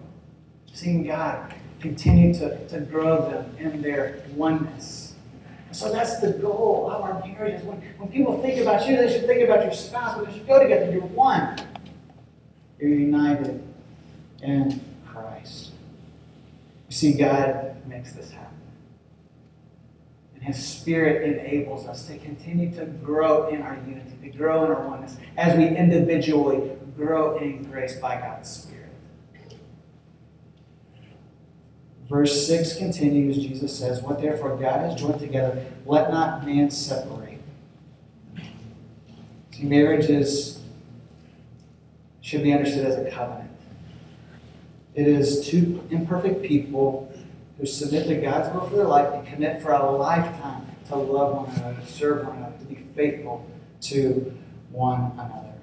I've 0.69 0.75
seen 0.75 1.05
God 1.05 1.53
continue 1.79 2.33
to, 2.35 2.67
to 2.67 2.79
grow 2.81 3.29
them 3.29 3.55
in 3.59 3.81
their 3.81 4.23
oneness 4.35 5.02
so 5.75 5.91
that's 5.91 6.19
the 6.19 6.31
goal 6.31 6.89
of 6.91 7.01
our 7.01 7.25
marriages. 7.25 7.63
When, 7.63 7.77
when 7.97 8.09
people 8.09 8.41
think 8.41 8.61
about 8.61 8.87
you, 8.87 8.95
they 8.97 9.11
should 9.11 9.25
think 9.25 9.43
about 9.43 9.63
your 9.63 9.73
spouse 9.73 10.19
because 10.19 10.35
you 10.35 10.43
go 10.43 10.61
together. 10.61 10.91
You're 10.91 11.01
one. 11.01 11.59
You're 12.79 12.91
united 12.91 13.63
in 14.41 14.81
Christ. 15.07 15.71
You 16.89 16.95
see, 16.95 17.13
God 17.13 17.75
makes 17.87 18.13
this 18.13 18.31
happen. 18.31 18.57
And 20.35 20.43
His 20.43 20.63
Spirit 20.63 21.39
enables 21.39 21.87
us 21.87 22.07
to 22.07 22.17
continue 22.17 22.73
to 22.75 22.85
grow 22.85 23.47
in 23.47 23.61
our 23.61 23.75
unity, 23.87 24.11
to 24.29 24.37
grow 24.37 24.65
in 24.65 24.71
our 24.71 24.87
oneness, 24.87 25.15
as 25.37 25.57
we 25.57 25.67
individually 25.67 26.71
grow 26.95 27.37
in 27.37 27.63
grace 27.63 27.95
by 27.95 28.17
God's 28.17 28.49
Spirit. 28.49 28.72
Verse 32.13 32.45
6 32.45 32.77
continues, 32.77 33.37
Jesus 33.37 33.75
says, 33.75 34.03
What 34.03 34.21
therefore 34.21 34.55
God 34.55 34.81
has 34.81 35.01
joined 35.01 35.19
together, 35.19 35.65
let 35.83 36.11
not 36.11 36.45
man 36.45 36.69
separate. 36.69 37.39
See, 39.49 39.63
marriage 39.63 40.11
is, 40.11 40.59
should 42.21 42.43
be 42.43 42.53
understood 42.53 42.85
as 42.85 42.99
a 42.99 43.09
covenant. 43.09 43.49
It 44.93 45.07
is 45.07 45.47
two 45.47 45.81
imperfect 45.89 46.43
people 46.43 47.11
who 47.57 47.65
submit 47.65 48.05
to 48.05 48.17
God's 48.17 48.53
will 48.53 48.69
for 48.69 48.75
their 48.75 48.85
life 48.85 49.11
and 49.11 49.25
commit 49.25 49.63
for 49.63 49.71
a 49.71 49.91
lifetime 49.91 50.67
to 50.89 50.95
love 50.95 51.47
one 51.47 51.55
another, 51.55 51.81
to 51.81 51.91
serve 51.91 52.27
one 52.27 52.37
another, 52.37 52.59
to 52.59 52.65
be 52.65 52.75
faithful 52.95 53.43
to 53.81 54.37
one 54.69 55.13
another. 55.13 55.55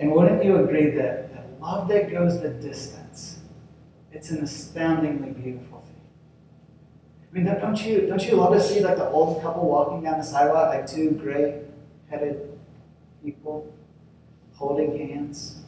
And 0.00 0.10
wouldn't 0.10 0.44
you 0.44 0.56
agree 0.56 0.90
that, 0.90 1.32
that 1.32 1.60
love 1.60 1.86
that 1.86 2.10
goes 2.10 2.40
the 2.40 2.48
distance 2.48 3.39
it's 4.12 4.30
an 4.30 4.42
astoundingly 4.42 5.30
beautiful 5.30 5.80
thing. 5.80 6.00
I 7.30 7.34
mean, 7.34 7.44
don't 7.44 7.84
you 7.84 8.06
don't 8.06 8.24
you 8.26 8.34
love 8.34 8.52
to 8.54 8.60
see 8.60 8.80
like 8.80 8.96
the 8.96 9.08
old 9.08 9.42
couple 9.42 9.68
walking 9.68 10.02
down 10.02 10.18
the 10.18 10.24
sidewalk, 10.24 10.68
like 10.68 10.86
two 10.86 11.12
gray-headed 11.12 12.58
people 13.22 13.72
holding 14.54 14.98
hands, 14.98 15.62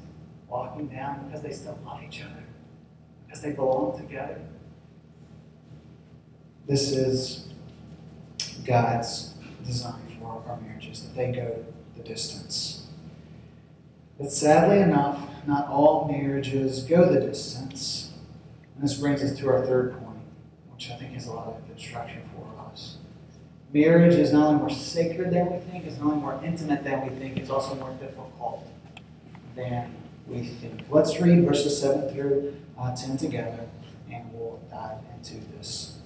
walking 0.49 0.89
down 0.89 1.27
because 1.27 1.43
they 1.43 1.53
still 1.53 1.79
love 1.85 2.03
each 2.03 2.21
other, 2.23 2.43
because 3.27 3.41
they 3.41 3.53
belong 3.53 3.97
together. 3.97 4.41
This 6.67 6.93
is 6.93 7.49
God's 8.65 9.35
design 9.65 10.01
for 10.19 10.43
our 10.49 10.61
marriages, 10.61 11.03
that 11.03 11.15
they 11.15 11.33
go 11.33 11.65
the 11.97 12.03
distance. 12.03 12.87
But 14.19 14.33
sadly 14.33 14.81
enough, 14.81 15.29
not 15.47 15.69
all 15.69 16.09
marriages 16.09 16.83
go 16.83 17.13
the 17.13 17.21
distance. 17.21 18.02
This 18.83 18.99
brings 18.99 19.23
us 19.23 19.39
to 19.39 19.49
our 19.49 19.65
third 19.65 19.93
point, 19.93 20.19
which 20.73 20.91
I 20.91 20.97
think 20.97 21.17
is 21.17 21.29
a 21.29 21.33
lot 21.33 21.47
of 21.47 21.71
instruction 21.71 22.21
for 22.35 22.45
us. 22.69 22.97
Marriage 23.73 24.15
is 24.15 24.33
not 24.33 24.49
only 24.49 24.59
more 24.59 24.71
sacred 24.71 25.31
than 25.33 25.53
we 25.53 25.61
think, 25.61 25.87
it's 25.87 25.99
not 25.99 26.07
only 26.09 26.21
more 26.21 26.41
intimate 26.45 26.83
than 26.83 27.07
we 27.07 27.15
think, 27.17 27.37
it's 27.37 27.49
also 27.49 27.77
more 27.77 27.93
difficult 28.01 28.67
than 29.55 29.95
we 30.27 30.43
think. 30.43 30.83
Let's 30.91 31.21
read 31.21 31.45
verses 31.45 31.81
7 31.81 32.13
through 32.13 32.57
uh, 32.77 32.95
10 32.95 33.19
together, 33.19 33.69
and 34.11 34.25
we'll 34.33 34.61
dive 34.69 34.99
into 35.15 35.37
this. 35.53 36.01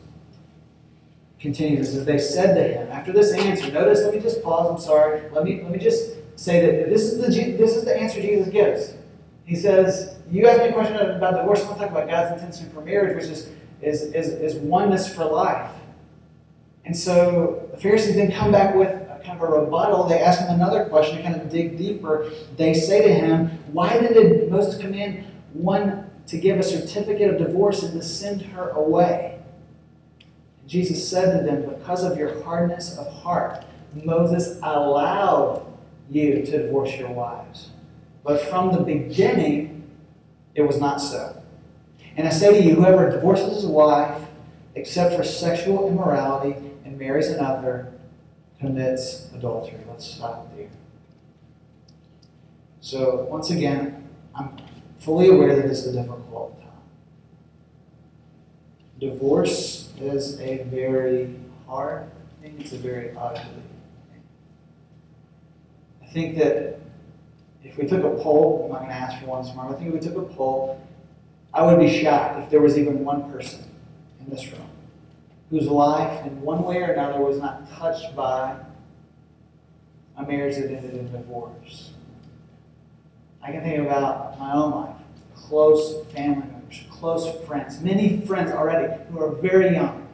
Continues 1.40 1.94
as 1.94 2.04
they 2.04 2.18
said 2.18 2.54
to 2.56 2.62
him 2.62 2.92
after 2.92 3.10
this 3.10 3.32
answer. 3.32 3.72
Notice, 3.72 4.02
let 4.02 4.14
me 4.14 4.20
just 4.20 4.42
pause. 4.42 4.70
I'm 4.70 4.78
sorry. 4.78 5.22
Let 5.32 5.44
me 5.44 5.62
let 5.62 5.70
me 5.70 5.78
just 5.78 6.12
say 6.38 6.60
that 6.64 6.90
this 6.90 7.04
is 7.04 7.18
the 7.18 7.28
this 7.28 7.74
is 7.76 7.84
the 7.84 7.96
answer 7.96 8.20
Jesus 8.20 8.48
gives. 8.48 8.94
He 9.44 9.54
says, 9.54 10.15
you 10.30 10.46
asked 10.46 10.60
me 10.60 10.68
a 10.68 10.72
question 10.72 10.96
about 10.96 11.36
divorce. 11.36 11.62
I 11.62 11.66
want 11.66 11.78
to 11.78 11.84
talk 11.84 11.90
about 11.92 12.08
God's 12.08 12.40
intention 12.40 12.70
for 12.70 12.80
marriage, 12.80 13.14
which 13.14 13.30
is, 13.30 13.50
is, 13.80 14.02
is, 14.02 14.28
is 14.28 14.54
oneness 14.56 15.12
for 15.12 15.24
life. 15.24 15.70
And 16.84 16.96
so 16.96 17.68
the 17.72 17.78
Pharisees 17.78 18.14
then 18.16 18.32
come 18.32 18.52
back 18.52 18.74
with 18.74 18.88
a 18.88 19.20
kind 19.24 19.40
of 19.40 19.42
a 19.42 19.60
rebuttal. 19.60 20.04
They 20.04 20.20
ask 20.20 20.40
him 20.40 20.50
another 20.50 20.86
question 20.86 21.16
to 21.18 21.22
kind 21.22 21.34
of 21.34 21.50
dig 21.50 21.76
deeper. 21.76 22.30
They 22.56 22.74
say 22.74 23.02
to 23.02 23.12
him, 23.12 23.48
Why 23.72 23.98
did 23.98 24.50
Moses 24.50 24.80
command 24.80 25.26
one 25.52 26.10
to 26.26 26.38
give 26.38 26.58
a 26.58 26.62
certificate 26.62 27.30
of 27.30 27.38
divorce 27.38 27.82
and 27.82 28.00
to 28.00 28.06
send 28.06 28.42
her 28.42 28.70
away? 28.70 29.40
Jesus 30.66 31.08
said 31.08 31.38
to 31.38 31.44
them, 31.44 31.68
Because 31.68 32.02
of 32.02 32.18
your 32.18 32.42
hardness 32.42 32.98
of 32.98 33.12
heart, 33.12 33.64
Moses 33.94 34.58
allowed 34.62 35.64
you 36.10 36.44
to 36.44 36.62
divorce 36.62 36.96
your 36.96 37.10
wives. 37.10 37.70
But 38.24 38.40
from 38.42 38.72
the 38.72 38.80
beginning, 38.80 39.75
it 40.56 40.62
was 40.62 40.80
not 40.80 41.00
so. 41.00 41.40
And 42.16 42.26
I 42.26 42.30
say 42.30 42.60
to 42.60 42.66
you, 42.66 42.74
whoever 42.74 43.10
divorces 43.10 43.56
his 43.56 43.66
wife 43.66 44.26
except 44.76 45.16
for 45.16 45.24
sexual 45.24 45.88
immorality 45.88 46.54
and 46.84 46.98
marries 46.98 47.28
another, 47.28 47.92
commits 48.60 49.28
adultery. 49.34 49.80
Let's 49.88 50.06
stop 50.06 50.54
there. 50.54 50.68
So, 52.80 53.26
once 53.28 53.50
again, 53.50 54.08
I'm 54.34 54.56
fully 55.00 55.28
aware 55.28 55.56
that 55.56 55.66
this 55.66 55.84
is 55.84 55.96
a 55.96 56.02
difficult 56.02 56.60
time. 56.60 56.70
Divorce 59.00 59.92
is 59.98 60.38
a 60.40 60.62
very 60.64 61.34
hard 61.66 62.10
thing, 62.40 62.56
it's 62.60 62.72
a 62.72 62.78
very 62.78 63.16
ugly 63.16 63.40
thing. 63.40 64.22
I 66.02 66.06
think 66.06 66.36
that 66.36 66.78
if 67.66 67.76
we 67.76 67.86
took 67.86 68.04
a 68.04 68.22
poll, 68.22 68.62
I'm 68.64 68.72
not 68.72 68.78
going 68.80 68.90
to 68.90 68.96
ask 68.96 69.20
for 69.20 69.26
one 69.26 69.44
tomorrow, 69.44 69.74
I 69.74 69.78
think 69.78 69.88
if 69.88 69.94
we 69.94 70.00
took 70.00 70.16
a 70.16 70.34
poll, 70.34 70.80
I 71.52 71.62
would 71.64 71.78
be 71.78 72.02
shocked 72.02 72.44
if 72.44 72.50
there 72.50 72.60
was 72.60 72.78
even 72.78 73.04
one 73.04 73.30
person 73.30 73.64
in 74.20 74.30
this 74.30 74.46
room 74.52 74.68
whose 75.50 75.66
life, 75.66 76.26
in 76.26 76.40
one 76.40 76.64
way 76.64 76.82
or 76.82 76.92
another, 76.92 77.20
was 77.20 77.38
not 77.38 77.70
touched 77.72 78.14
by 78.16 78.56
a 80.16 80.22
marriage 80.24 80.56
that 80.56 80.70
ended 80.70 80.94
in 80.94 81.10
divorce. 81.12 81.92
I 83.42 83.52
can 83.52 83.62
think 83.62 83.78
about 83.78 84.38
my 84.38 84.52
own 84.52 84.70
life, 84.72 84.96
close 85.34 86.04
family 86.06 86.46
members, 86.48 86.82
close 86.90 87.46
friends, 87.46 87.80
many 87.80 88.20
friends 88.26 88.50
already 88.50 88.92
who 89.10 89.20
are 89.20 89.30
very 89.30 89.74
young. 89.74 90.08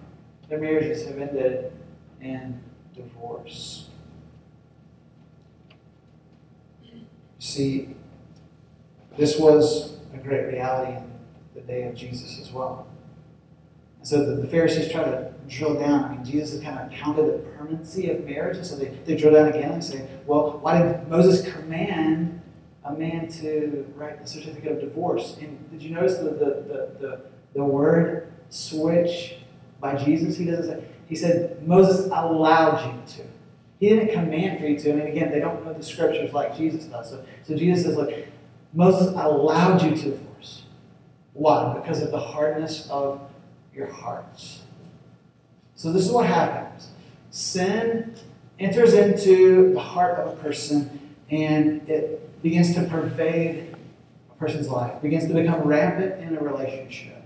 Their 0.49 0.59
marriages 0.59 1.07
have 1.07 1.19
ended 1.19 1.73
in 2.21 2.61
divorce. 2.95 3.88
See, 7.42 7.88
this 9.18 9.37
was 9.37 9.96
a 10.14 10.18
great 10.18 10.46
reality 10.46 10.92
in 10.92 11.11
the 11.57 11.61
day 11.62 11.83
of 11.88 11.96
Jesus 11.96 12.38
as 12.38 12.52
well. 12.52 12.87
And 13.98 14.07
so 14.07 14.24
the, 14.24 14.42
the 14.42 14.46
Pharisees 14.46 14.92
try 14.92 15.02
to 15.02 15.35
drill 15.48 15.74
down. 15.74 16.05
I 16.05 16.14
mean, 16.14 16.24
Jesus 16.24 16.52
has 16.52 16.62
kind 16.62 16.78
of 16.78 16.96
counted 16.96 17.26
the 17.26 17.38
permanency 17.38 18.11
of 18.11 18.24
marriage, 18.24 18.59
and 18.59 18.64
so 18.64 18.76
they, 18.76 18.96
they 19.05 19.16
drill 19.16 19.35
down 19.35 19.48
again 19.48 19.72
and 19.72 19.83
say, 19.83 20.09
well, 20.24 20.61
why 20.61 20.83
did 20.83 21.09
Moses 21.09 21.52
command 21.52 22.40
a 22.85 22.92
man 22.92 23.26
to 23.40 23.92
write 23.96 24.22
the 24.22 24.28
certificate 24.28 24.70
of 24.70 24.81
divorce? 24.81 25.37
And 25.40 25.68
did 25.72 25.83
you 25.83 25.96
notice 25.96 26.18
the, 26.18 26.31
the, 26.31 26.31
the, 26.31 26.96
the, 27.00 27.20
the 27.55 27.64
word 27.64 28.33
switch 28.50 29.38
by 29.81 29.96
Jesus? 29.96 30.37
He 30.37 30.44
doesn't 30.44 30.78
say, 30.78 30.85
he 31.09 31.16
said, 31.16 31.66
Moses 31.66 32.07
allowed 32.07 32.87
you 32.87 33.14
to. 33.16 33.32
He 33.83 33.88
didn't 33.88 34.12
command 34.12 34.61
for 34.61 34.66
you 34.68 34.79
to. 34.79 34.95
Mean, 34.95 35.09
again, 35.09 35.33
they 35.33 35.40
don't 35.40 35.66
know 35.66 35.73
the 35.73 35.83
scriptures 35.83 36.33
like 36.33 36.57
Jesus 36.57 36.85
does. 36.85 37.11
So, 37.11 37.25
so 37.42 37.57
Jesus 37.57 37.85
says, 37.85 37.97
look, 37.97 38.14
Moses 38.73 39.09
allowed 39.09 39.83
you 39.83 39.90
to 39.90 40.11
divorce. 40.11 40.62
Why? 41.33 41.77
Because 41.81 42.01
of 42.01 42.12
the 42.12 42.21
hardness 42.21 42.88
of 42.90 43.21
your 43.75 43.90
hearts. 43.90 44.62
So 45.75 45.92
this 45.92 46.07
is 46.07 46.12
what 46.12 46.27
happens. 46.27 46.90
Sin 47.33 48.14
enters 48.61 48.95
into 48.95 49.73
the 49.73 49.81
heart 49.81 50.21
of 50.21 50.33
a 50.33 50.37
person 50.37 51.16
and 51.29 51.88
it 51.88 52.40
begins 52.40 52.77
to 52.77 52.85
pervade 52.85 53.75
a 54.31 54.35
person's 54.35 54.68
life, 54.68 55.03
begins 55.03 55.27
to 55.27 55.35
become 55.35 55.62
rampant 55.62 56.23
in 56.23 56.37
a 56.37 56.40
relationship. 56.40 57.21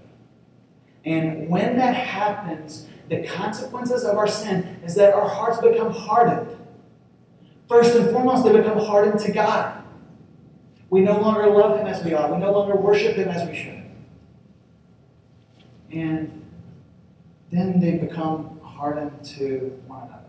And 1.05 1.51
when 1.51 1.77
that 1.77 1.95
happens, 1.95 2.89
the 3.09 3.23
consequences 3.27 4.05
of 4.05 4.17
our 4.17 4.27
sin 4.27 4.79
is 4.85 4.95
that 4.97 5.15
our 5.15 5.29
hearts 5.29 5.61
become 5.61 5.93
hardened. 5.93 6.57
First 7.69 7.97
and 7.97 8.11
foremost, 8.11 8.45
they 8.45 8.53
become 8.53 8.79
hardened 8.79 9.21
to 9.21 9.33
God. 9.33 9.83
We 10.91 11.01
no 11.01 11.21
longer 11.21 11.49
love 11.49 11.79
Him 11.79 11.87
as 11.87 12.05
we 12.05 12.15
ought. 12.15 12.33
We 12.33 12.39
no 12.39 12.53
longer 12.53 12.77
worship 12.77 13.17
Him 13.17 13.29
as 13.29 13.49
we 13.49 13.57
should. 13.57 13.83
And 15.91 16.45
then 17.51 17.81
they 17.81 17.93
become 17.93 18.61
hardened 18.61 19.25
to 19.25 19.81
one 19.87 20.03
another. 20.03 20.23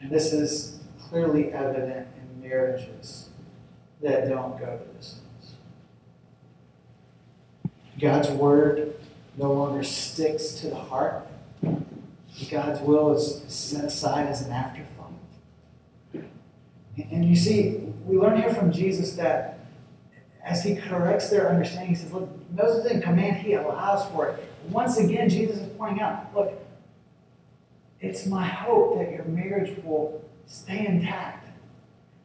And 0.00 0.10
this 0.10 0.32
is 0.32 0.80
clearly 1.08 1.52
evident 1.52 2.08
in 2.16 2.48
marriages 2.48 3.30
that 4.02 4.28
don't 4.28 4.58
go 4.58 4.78
to 4.78 4.96
distance. 4.96 5.54
God's 8.00 8.30
word 8.30 8.94
no 9.36 9.52
longer 9.52 9.82
sticks 9.82 10.52
to 10.60 10.68
the 10.68 10.76
heart. 10.76 11.26
God's 12.46 12.80
will 12.80 13.12
is 13.12 13.42
set 13.48 13.84
aside 13.84 14.26
as 14.28 14.42
an 14.42 14.52
afterthought. 14.52 15.12
And 17.10 17.24
you 17.24 17.36
see, 17.36 17.78
we 18.04 18.18
learn 18.18 18.40
here 18.40 18.52
from 18.54 18.72
Jesus 18.72 19.12
that 19.14 19.58
as 20.44 20.64
he 20.64 20.76
corrects 20.76 21.28
their 21.30 21.48
understanding, 21.50 21.90
he 21.90 21.94
says, 21.94 22.12
Look, 22.12 22.28
Moses 22.52 22.84
didn't 22.84 23.02
command, 23.02 23.36
he 23.36 23.54
allows 23.54 24.08
for 24.10 24.28
it. 24.28 24.44
Once 24.70 24.98
again, 24.98 25.28
Jesus 25.28 25.58
is 25.58 25.68
pointing 25.76 26.00
out, 26.00 26.34
Look, 26.34 26.52
it's 28.00 28.26
my 28.26 28.46
hope 28.46 28.98
that 28.98 29.12
your 29.12 29.24
marriage 29.24 29.76
will 29.84 30.24
stay 30.46 30.86
intact. 30.86 31.48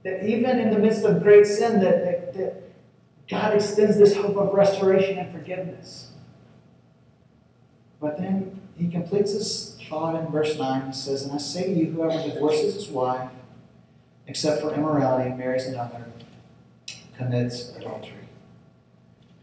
That 0.03 0.25
even 0.25 0.59
in 0.59 0.69
the 0.69 0.79
midst 0.79 1.03
of 1.03 1.23
great 1.23 1.45
sin, 1.45 1.79
that, 1.81 2.03
that, 2.03 2.33
that 2.35 2.63
God 3.29 3.55
extends 3.55 3.97
this 3.97 4.15
hope 4.15 4.37
of 4.37 4.53
restoration 4.53 5.17
and 5.17 5.31
forgiveness. 5.31 6.11
But 7.99 8.17
then 8.17 8.61
he 8.77 8.89
completes 8.89 9.31
his 9.31 9.72
thought 9.89 10.15
in 10.15 10.31
verse 10.31 10.57
9. 10.57 10.87
He 10.87 10.93
says, 10.93 11.23
And 11.23 11.31
I 11.31 11.37
say 11.37 11.65
to 11.65 11.79
you, 11.79 11.91
whoever 11.91 12.21
divorces 12.27 12.75
his 12.75 12.87
wife, 12.87 13.29
except 14.27 14.61
for 14.61 14.73
immorality, 14.73 15.29
and 15.29 15.37
marries 15.37 15.65
another, 15.65 16.05
commits 17.17 17.75
adultery. 17.75 18.13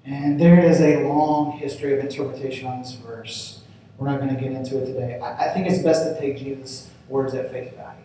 And 0.05 0.41
there 0.41 0.61
is 0.61 0.81
a 0.81 1.05
long 1.05 1.53
history 1.53 1.93
of 1.97 2.01
interpretation 2.01 2.67
on 2.67 2.81
this 2.81 2.93
verse. 2.93 3.61
We're 3.99 4.09
not 4.09 4.21
going 4.21 4.35
to 4.35 4.41
get 4.41 4.53
into 4.53 4.83
it 4.83 4.87
today. 4.87 5.19
I, 5.21 5.51
I 5.51 5.55
think 5.55 5.69
it's 5.69 5.83
best 5.83 6.05
to 6.05 6.19
take 6.19 6.39
Jesus' 6.39 6.89
words 7.09 7.35
at 7.35 7.53
face 7.53 7.73
value. 7.75 7.99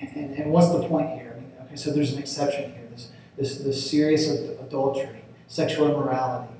And, 0.00 0.16
and, 0.16 0.34
and 0.34 0.52
what's 0.52 0.70
the 0.70 0.82
point 0.88 1.10
here? 1.10 1.36
I 1.36 1.40
mean, 1.40 1.52
okay, 1.66 1.76
so 1.76 1.92
there's 1.92 2.12
an 2.12 2.18
exception 2.18 2.72
here. 2.72 2.88
This, 2.90 3.10
this, 3.36 3.58
this 3.58 3.90
serious 3.90 4.28
adultery, 4.28 5.22
sexual 5.46 5.88
immorality, 5.88 6.52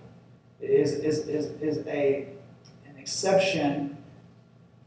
is, 0.60 0.92
is, 0.92 1.26
is, 1.26 1.46
is 1.60 1.86
a, 1.88 2.28
exception 3.02 3.98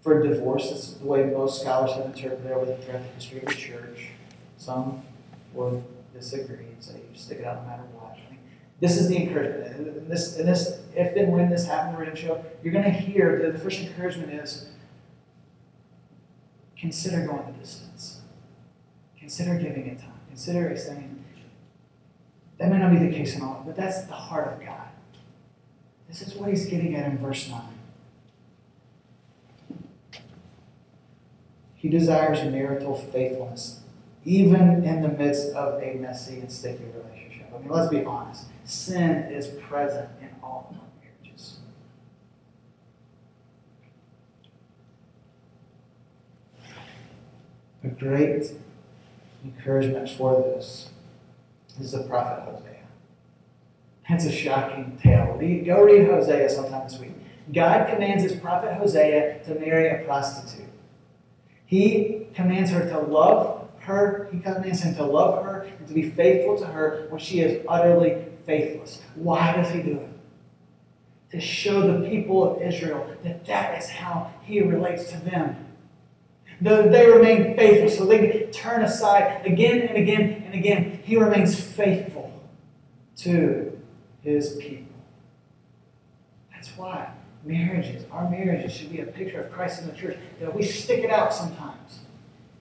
for 0.02 0.26
divorce. 0.26 0.70
That's 0.70 0.94
the 0.94 1.06
way 1.06 1.26
most 1.26 1.62
scholars 1.62 1.92
have 1.92 2.06
interpreted 2.06 2.70
it 2.70 2.84
throughout 2.84 3.02
the 3.02 3.10
history 3.10 3.40
of 3.40 3.48
the 3.48 3.56
church. 3.56 4.08
Some 4.58 5.04
will 5.54 5.84
disagree 6.14 6.66
and 6.66 6.84
say 6.84 6.94
you 6.94 7.18
stick 7.18 7.40
it 7.40 7.46
out 7.46 7.62
no 7.64 7.70
matter 7.70 7.84
what. 7.94 8.12
I 8.14 8.32
mean, 8.32 8.40
this 8.80 8.98
is 8.98 9.10
the 9.10 9.18
encouragement. 9.18 9.76
And 9.76 10.10
this, 10.10 10.38
and 10.38 10.48
this, 10.48 10.80
if 10.96 11.16
and 11.18 11.32
when 11.34 11.50
this 11.50 11.68
happens 11.68 11.90
in 11.90 11.94
the 11.94 12.00
Redemption 12.00 12.28
Show, 12.28 12.46
you're 12.64 12.74
going 12.74 12.86
to 12.86 12.92
hear 12.92 13.52
the 13.52 13.60
first 13.60 13.82
encouragement 13.82 14.32
is 14.32 14.70
consider 16.78 17.26
going 17.26 17.46
the 17.48 17.60
distance. 17.60 18.22
Consider 19.20 19.56
giving 19.58 19.88
it 19.88 20.00
time. 20.00 20.14
Consider 20.30 20.70
extending. 20.70 21.24
That 22.58 22.72
may 22.72 22.78
not 22.78 22.92
be 22.92 23.00
the 23.00 23.12
case 23.12 23.36
in 23.36 23.42
all, 23.42 23.64
but 23.66 23.76
that's 23.76 24.04
the 24.04 24.14
heart 24.14 24.54
of 24.54 24.66
God. 24.66 24.88
This 26.08 26.22
is 26.22 26.36
what 26.36 26.50
he's 26.50 26.68
getting 26.68 26.96
at 26.96 27.12
in 27.12 27.18
verse 27.18 27.50
9. 27.50 27.62
He 31.86 31.92
desires 31.92 32.40
marital 32.52 32.96
faithfulness 32.96 33.82
even 34.24 34.84
in 34.84 35.04
the 35.04 35.08
midst 35.08 35.50
of 35.54 35.80
a 35.84 35.94
messy 35.94 36.40
and 36.40 36.52
sticky 36.52 36.86
relationship. 36.86 37.46
I 37.54 37.60
mean, 37.60 37.70
let's 37.70 37.92
be 37.92 38.04
honest. 38.04 38.46
Sin 38.64 39.32
is 39.32 39.50
present 39.70 40.10
in 40.20 40.30
all 40.42 40.68
of 40.72 40.78
our 40.78 40.88
marriages. 41.00 41.60
A 47.84 47.90
great 47.90 48.54
encouragement 49.44 50.10
for 50.10 50.42
this 50.42 50.90
is 51.80 51.92
the 51.92 52.02
prophet 52.06 52.52
Hosea. 52.52 52.80
It's 54.10 54.26
a 54.26 54.32
shocking 54.32 54.98
tale. 55.04 55.38
Go 55.64 55.84
read 55.84 56.08
Hosea 56.08 56.50
sometime 56.50 56.88
this 56.88 56.98
week. 56.98 57.14
God 57.54 57.88
commands 57.88 58.24
his 58.24 58.34
prophet 58.40 58.74
Hosea 58.74 59.44
to 59.44 59.54
marry 59.60 59.92
a 59.92 60.04
prostitute. 60.04 60.66
He 61.66 62.28
commands 62.34 62.72
her 62.72 62.88
to 62.90 63.00
love 63.00 63.70
her, 63.80 64.28
he 64.32 64.40
commands 64.40 64.82
him 64.82 64.96
to 64.96 65.06
love 65.06 65.44
her 65.44 65.62
and 65.62 65.88
to 65.88 65.94
be 65.94 66.10
faithful 66.10 66.58
to 66.58 66.66
her 66.66 67.08
when 67.10 67.20
she 67.20 67.42
is 67.42 67.64
utterly 67.68 68.26
faithless. 68.46 69.02
Why 69.16 69.56
does 69.56 69.72
he 69.72 69.82
do 69.82 70.00
it? 70.00 70.10
To 71.32 71.40
show 71.40 71.82
the 71.82 72.08
people 72.08 72.56
of 72.56 72.62
Israel 72.62 73.08
that 73.24 73.46
that 73.46 73.78
is 73.82 73.90
how 73.90 74.34
he 74.44 74.62
relates 74.62 75.12
to 75.12 75.18
them. 75.20 75.56
Though 76.62 76.90
they 76.90 77.08
remain 77.10 77.56
faithful, 77.56 77.90
so 77.90 78.06
they 78.06 78.50
turn 78.52 78.84
aside 78.84 79.46
again 79.46 79.82
and 79.82 79.98
again 79.98 80.44
and 80.46 80.56
again. 80.56 81.00
He 81.04 81.18
remains 81.18 81.60
faithful 81.60 82.32
to 83.18 83.78
his 84.22 84.56
people. 84.56 84.96
That's 86.52 86.70
why 86.78 87.12
marriages, 87.46 88.04
our 88.12 88.30
marriages, 88.30 88.74
should 88.74 88.92
be 88.92 89.00
a 89.00 89.06
picture 89.06 89.42
of 89.42 89.52
Christ 89.52 89.82
in 89.82 89.88
the 89.88 89.94
church. 89.94 90.18
That 90.42 90.54
we 90.54 90.64
stick 90.64 91.04
it 91.04 91.10
out 91.10 91.34
sometimes 91.34 92.00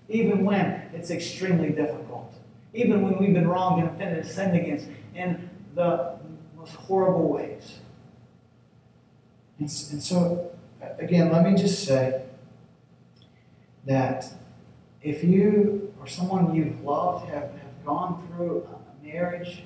even 0.08 0.44
when 0.44 0.82
it's 0.92 1.10
extremely 1.10 1.70
difficult, 1.70 2.34
even 2.72 3.02
when 3.02 3.18
we've 3.18 3.32
been 3.32 3.48
wronged 3.48 3.82
and 3.82 3.94
offended 3.94 4.18
and 4.18 4.28
sinned 4.28 4.56
against 4.56 4.88
in 5.14 5.48
the 5.74 6.16
most 6.56 6.74
horrible 6.74 7.28
ways. 7.28 7.78
And, 9.58 9.68
and 9.92 10.02
so, 10.02 10.50
again, 10.98 11.32
let 11.32 11.44
me 11.44 11.56
just 11.56 11.84
say 11.84 12.22
that 13.86 14.26
if 15.02 15.22
you 15.22 15.94
or 16.00 16.06
someone 16.06 16.54
you've 16.54 16.82
loved 16.82 17.28
have, 17.28 17.42
have 17.42 17.84
gone 17.84 18.26
through 18.28 18.68
a 18.68 19.06
marriage 19.06 19.64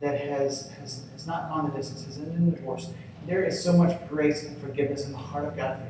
that 0.00 0.20
has, 0.20 0.70
has, 0.80 1.04
has 1.12 1.26
not 1.26 1.48
gone 1.48 1.70
the 1.70 1.76
distance, 1.76 2.04
has 2.04 2.18
ended 2.18 2.34
in 2.34 2.50
divorce, 2.50 2.90
there 3.26 3.44
is 3.44 3.62
so 3.62 3.72
much 3.72 3.96
grace 4.08 4.44
and 4.44 4.60
forgiveness 4.60 5.04
in 5.04 5.12
the 5.12 5.18
heart 5.18 5.44
of 5.46 5.56
God 5.56 5.78
for 5.78 5.86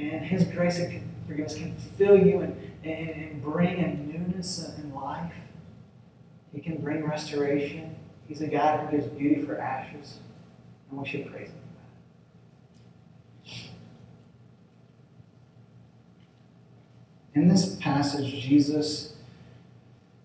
you. 0.00 0.10
And 0.10 0.24
His 0.24 0.44
grace 0.44 0.78
and 0.78 1.02
forgiveness 1.26 1.56
can 1.56 1.76
fill 1.96 2.16
you 2.16 2.40
and, 2.40 2.56
and, 2.84 3.08
and 3.10 3.42
bring 3.42 3.80
a 3.80 3.94
newness 3.94 4.72
in 4.78 4.94
life. 4.94 5.32
He 6.52 6.60
can 6.60 6.80
bring 6.80 7.04
restoration. 7.04 7.96
He's 8.26 8.40
a 8.40 8.46
God 8.46 8.80
who 8.80 8.96
gives 8.96 9.08
beauty 9.08 9.42
for 9.42 9.58
ashes, 9.58 10.18
and 10.90 11.00
we 11.00 11.08
should 11.08 11.30
praise 11.30 11.48
Him. 11.48 11.54
In 17.34 17.48
this 17.48 17.76
passage, 17.76 18.32
Jesus 18.42 19.14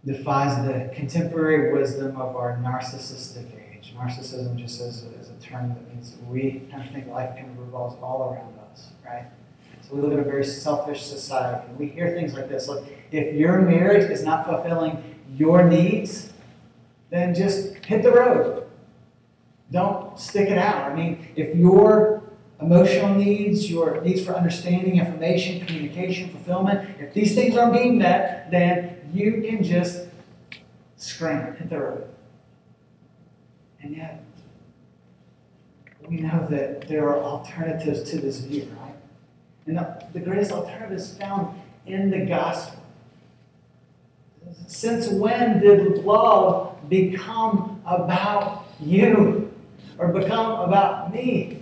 defies 0.05 0.65
the 0.65 0.91
contemporary 0.95 1.71
wisdom 1.71 2.19
of 2.19 2.35
our 2.35 2.57
narcissistic 2.57 3.53
age. 3.55 3.72
Narcissism 3.95 4.55
just 4.55 4.81
is, 4.81 5.03
is 5.03 5.29
a 5.29 5.41
term 5.41 5.69
that 5.69 5.87
means 5.93 6.15
we 6.27 6.63
kind 6.71 6.83
of 6.83 6.93
think 6.93 7.07
life 7.07 7.35
kind 7.35 7.49
of 7.49 7.59
revolves 7.59 7.95
all 8.01 8.31
around 8.33 8.57
us, 8.71 8.89
right? 9.05 9.25
So 9.81 9.95
we 9.95 10.01
live 10.01 10.13
in 10.13 10.19
a 10.19 10.23
very 10.23 10.45
selfish 10.45 11.03
society. 11.03 11.67
And 11.67 11.77
We 11.77 11.87
hear 11.87 12.13
things 12.13 12.33
like 12.33 12.49
this. 12.49 12.67
Look, 12.67 12.85
if 13.11 13.35
your 13.35 13.61
marriage 13.61 14.09
is 14.09 14.23
not 14.23 14.45
fulfilling 14.45 15.03
your 15.35 15.63
needs, 15.67 16.31
then 17.09 17.35
just 17.35 17.75
hit 17.85 18.01
the 18.01 18.11
road. 18.11 18.67
Don't 19.71 20.19
stick 20.19 20.49
it 20.49 20.57
out. 20.57 20.91
I 20.91 20.95
mean, 20.95 21.27
if 21.35 21.55
your 21.55 22.23
emotional 22.61 23.13
needs, 23.13 23.69
your 23.69 24.01
needs 24.01 24.23
for 24.25 24.33
understanding, 24.33 24.97
information, 24.97 25.65
communication, 25.65 26.29
fulfillment, 26.29 26.89
if 26.99 27.13
these 27.13 27.35
things 27.35 27.57
aren't 27.57 27.73
being 27.73 27.97
met, 27.97 28.49
then 28.49 28.97
you 29.13 29.43
can 29.47 29.63
just 29.63 30.07
scram, 30.95 31.55
hit 31.55 31.69
the 31.69 31.79
road. 31.79 32.12
And 33.83 33.97
yet, 33.97 34.23
we 36.07 36.17
know 36.17 36.47
that 36.49 36.87
there 36.87 37.09
are 37.09 37.21
alternatives 37.21 38.09
to 38.11 38.19
this 38.19 38.39
view, 38.39 38.73
right? 38.81 38.95
And 39.65 39.77
the, 39.77 40.05
the 40.13 40.19
greatest 40.21 40.51
alternative 40.51 40.97
is 40.97 41.17
found 41.17 41.59
in 41.85 42.09
the 42.09 42.25
gospel. 42.25 42.81
Since 44.67 45.09
when 45.09 45.59
did 45.59 46.03
love 46.05 46.77
become 46.89 47.81
about 47.85 48.65
you 48.79 49.53
or 49.97 50.09
become 50.09 50.61
about 50.61 51.13
me? 51.13 51.59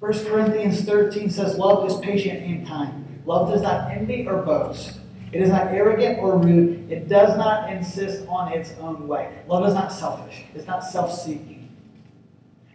1 0.00 0.12
Corinthians 0.26 0.82
13 0.82 1.30
says, 1.30 1.56
Love 1.56 1.90
is 1.90 1.96
patient 1.98 2.42
and 2.42 2.66
kind. 2.66 3.22
Love 3.24 3.50
does 3.50 3.62
not 3.62 3.90
envy 3.90 4.26
or 4.26 4.42
boast. 4.42 4.98
It 5.32 5.40
is 5.40 5.48
not 5.48 5.68
arrogant 5.68 6.18
or 6.18 6.36
rude. 6.36 6.90
It 6.92 7.08
does 7.08 7.36
not 7.38 7.72
insist 7.72 8.26
on 8.28 8.52
its 8.52 8.74
own 8.78 9.08
way. 9.08 9.32
Love 9.48 9.66
is 9.66 9.74
not 9.74 9.90
selfish. 9.90 10.44
It's 10.54 10.66
not 10.66 10.84
self-seeking. 10.84 11.70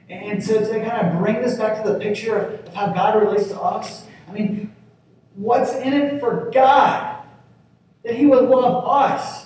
And 0.10 0.42
to, 0.42 0.60
to 0.66 0.86
kind 0.86 1.08
of 1.08 1.20
bring 1.20 1.42
this 1.42 1.56
back 1.58 1.84
to 1.84 1.92
the 1.92 2.00
picture 2.00 2.38
of 2.38 2.74
how 2.74 2.88
God 2.94 3.22
relates 3.22 3.50
to 3.50 3.62
us, 3.62 4.06
I 4.28 4.32
mean, 4.32 4.76
what's 5.36 5.76
in 5.76 5.94
it 5.94 6.20
for 6.20 6.50
God 6.52 7.24
that 8.04 8.16
He 8.16 8.26
would 8.26 8.46
love 8.50 8.86
us? 8.88 9.46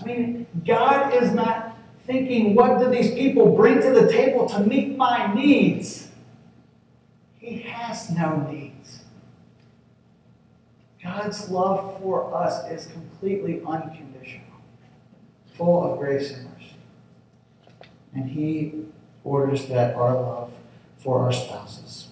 I 0.00 0.04
mean, 0.04 0.46
God 0.66 1.14
is 1.14 1.32
not 1.32 1.76
thinking, 2.06 2.54
what 2.54 2.78
do 2.80 2.90
these 2.90 3.12
people 3.12 3.54
bring 3.54 3.80
to 3.82 3.90
the 3.90 4.10
table 4.10 4.48
to 4.48 4.60
meet 4.60 4.96
my 4.96 5.32
needs? 5.34 6.08
He 7.38 7.60
has 7.60 8.10
no 8.10 8.48
needs. 8.50 8.67
God's 11.02 11.48
love 11.48 12.00
for 12.00 12.34
us 12.34 12.68
is 12.70 12.86
completely 12.92 13.62
unconditional, 13.66 14.44
full 15.54 15.92
of 15.92 15.98
grace 15.98 16.32
and 16.32 16.50
mercy. 16.50 16.76
And 18.14 18.30
He 18.30 18.86
orders 19.24 19.66
that 19.66 19.94
our 19.94 20.14
love 20.14 20.52
for 20.98 21.20
our 21.20 21.32
spouses, 21.32 22.08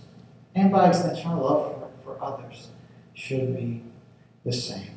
and 0.55 0.71
by 0.71 0.89
extension, 0.89 1.31
our 1.31 1.41
love 1.41 1.91
for, 2.05 2.17
for 2.17 2.25
others, 2.25 2.69
should 3.15 3.57
be 3.57 3.83
the 4.45 4.53
same. 4.53 4.91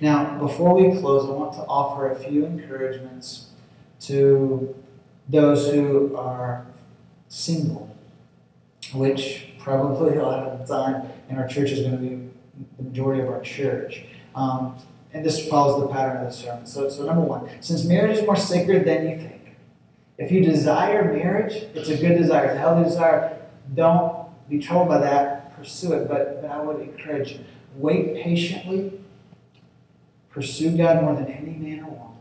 Now, 0.00 0.38
before 0.38 0.74
we 0.74 0.98
close, 0.98 1.28
I 1.28 1.32
want 1.32 1.54
to 1.54 1.60
offer 1.62 2.10
a 2.10 2.14
few 2.14 2.46
encouragements 2.46 3.48
to 4.02 4.74
those 5.28 5.70
who 5.70 6.16
are 6.16 6.66
single 7.28 7.90
which 8.92 9.46
probably 9.58 10.16
a 10.16 10.22
lot 10.22 10.40
of 10.40 10.66
the 10.66 10.74
time 10.74 11.08
in 11.28 11.36
our 11.36 11.46
church 11.46 11.70
is 11.70 11.80
going 11.80 11.92
to 11.92 11.98
be 11.98 12.29
the 12.76 12.82
majority 12.82 13.22
of 13.22 13.28
our 13.28 13.40
church. 13.40 14.04
Um, 14.34 14.76
and 15.12 15.24
this 15.24 15.48
follows 15.48 15.80
the 15.80 15.88
pattern 15.88 16.18
of 16.18 16.26
the 16.26 16.32
sermon. 16.32 16.66
So, 16.66 16.88
so 16.88 17.04
number 17.04 17.22
one, 17.22 17.48
since 17.60 17.84
marriage 17.84 18.18
is 18.18 18.24
more 18.24 18.36
sacred 18.36 18.84
than 18.84 19.08
you 19.08 19.18
think, 19.18 19.56
if 20.18 20.30
you 20.30 20.44
desire 20.44 21.12
marriage, 21.12 21.54
it's 21.74 21.88
a 21.88 21.96
good 21.96 22.18
desire, 22.18 22.46
it's 22.46 22.56
a 22.56 22.58
healthy 22.58 22.84
desire. 22.84 23.38
Don't 23.74 24.28
be 24.48 24.58
troubled 24.58 24.88
by 24.88 24.98
that. 24.98 25.56
Pursue 25.56 25.94
it. 25.94 26.08
But, 26.08 26.42
but 26.42 26.50
I 26.50 26.62
would 26.62 26.80
encourage 26.80 27.32
you, 27.32 27.40
wait 27.74 28.22
patiently, 28.22 29.00
pursue 30.30 30.76
God 30.76 31.02
more 31.02 31.14
than 31.14 31.26
any 31.26 31.52
man 31.52 31.84
or 31.84 31.90
woman, 31.90 32.18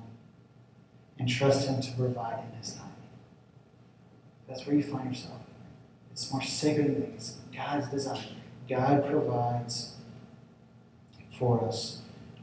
and 1.20 1.28
trust 1.28 1.68
Him 1.68 1.82
to 1.82 1.92
provide 1.92 2.40
in 2.52 2.58
His 2.58 2.74
time. 2.74 2.86
That's 4.48 4.66
where 4.66 4.76
you 4.76 4.84
find 4.84 5.10
yourself. 5.10 5.42
It's 6.12 6.32
more 6.32 6.42
sacred 6.42 6.88
than 6.88 7.02
things. 7.02 7.38
God's 7.56 7.90
design. 7.90 8.36
God 8.68 9.06
provides 9.06 9.89
for 11.40 11.66
us, 11.66 12.02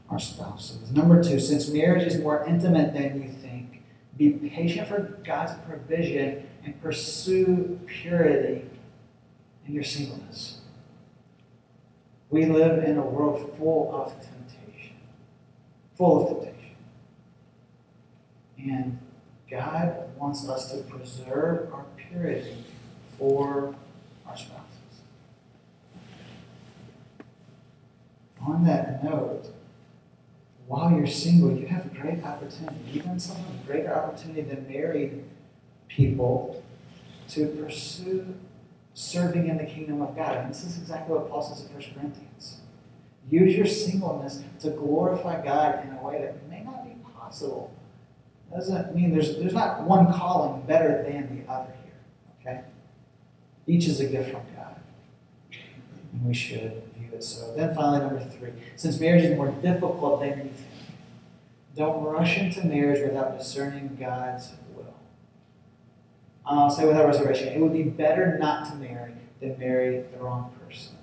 our 0.09 0.19
spouses. 0.19 0.91
Number 0.91 1.23
two, 1.23 1.39
since 1.39 1.69
marriage 1.69 2.03
is 2.03 2.19
more 2.19 2.45
intimate 2.45 2.93
than 2.93 3.21
you 3.21 3.29
think, 3.29 3.83
be 4.17 4.31
patient 4.31 4.87
for 4.87 5.19
God's 5.23 5.53
provision 5.67 6.49
and 6.65 6.81
pursue 6.81 7.79
purity 7.85 8.65
in 9.67 9.73
your 9.73 9.83
singleness. 9.83 10.61
We 12.29 12.45
live 12.45 12.83
in 12.83 12.97
a 12.97 13.05
world 13.05 13.55
full 13.57 13.93
of 13.95 14.11
temptation. 14.13 14.97
Full 15.95 16.23
of 16.23 16.43
temptation. 16.43 16.75
And 18.57 18.99
God 19.49 20.09
wants 20.17 20.47
us 20.49 20.71
to 20.71 20.79
preserve 20.83 21.71
our 21.71 21.85
purity 21.95 22.65
for 23.17 23.75
our 24.27 24.35
spouses. 24.35 24.66
On 28.47 28.63
that 28.63 29.03
note, 29.03 29.47
while 30.67 30.91
you're 30.91 31.05
single, 31.05 31.51
you 31.51 31.67
have 31.67 31.85
a 31.85 31.89
great 31.89 32.23
opportunity, 32.23 32.77
even 32.93 33.19
some 33.19 33.37
greater 33.65 33.93
opportunity 33.93 34.41
than 34.41 34.65
married 34.69 35.23
people, 35.89 36.63
to 37.29 37.47
pursue 37.61 38.33
serving 38.93 39.49
in 39.49 39.57
the 39.57 39.65
kingdom 39.65 40.01
of 40.01 40.15
God. 40.15 40.37
And 40.37 40.49
this 40.49 40.63
is 40.63 40.77
exactly 40.77 41.13
what 41.15 41.29
Paul 41.29 41.43
says 41.43 41.65
in 41.65 41.73
1 41.73 41.81
Corinthians. 41.93 42.61
Use 43.29 43.53
your 43.53 43.67
singleness 43.67 44.41
to 44.61 44.69
glorify 44.69 45.43
God 45.43 45.85
in 45.85 45.91
a 45.97 46.01
way 46.01 46.21
that 46.21 46.49
may 46.49 46.63
not 46.63 46.85
be 46.85 46.95
possible. 47.17 47.73
Doesn't 48.49 48.95
mean 48.95 49.11
there's, 49.11 49.37
there's 49.37 49.53
not 49.53 49.83
one 49.83 50.13
calling 50.13 50.61
better 50.61 51.03
than 51.03 51.43
the 51.45 51.51
other 51.51 51.73
here. 51.83 52.53
Okay? 52.53 52.61
Each 53.67 53.87
is 53.87 53.99
a 53.99 54.05
gift 54.05 54.31
from 54.31 54.43
God. 54.55 54.79
And 56.13 56.25
we 56.25 56.33
should 56.33 56.81
it 57.13 57.23
so. 57.23 57.53
Then 57.55 57.75
finally, 57.75 57.99
number 57.99 58.23
three. 58.23 58.51
Since 58.75 58.99
marriage 58.99 59.23
is 59.23 59.35
more 59.35 59.51
difficult 59.51 60.21
than 60.21 60.29
you 60.29 60.35
think, 60.35 60.53
don't 61.75 62.03
rush 62.03 62.37
into 62.37 62.65
marriage 62.65 63.01
without 63.03 63.37
discerning 63.37 63.97
God's 63.99 64.51
will. 64.75 64.95
I'll 66.45 66.71
say 66.71 66.85
without 66.85 67.05
reservation, 67.05 67.49
it 67.49 67.59
would 67.59 67.73
be 67.73 67.83
better 67.83 68.37
not 68.39 68.67
to 68.69 68.75
marry 68.75 69.13
than 69.39 69.57
marry 69.59 70.01
the 70.01 70.17
wrong 70.17 70.51
person. 70.65 70.95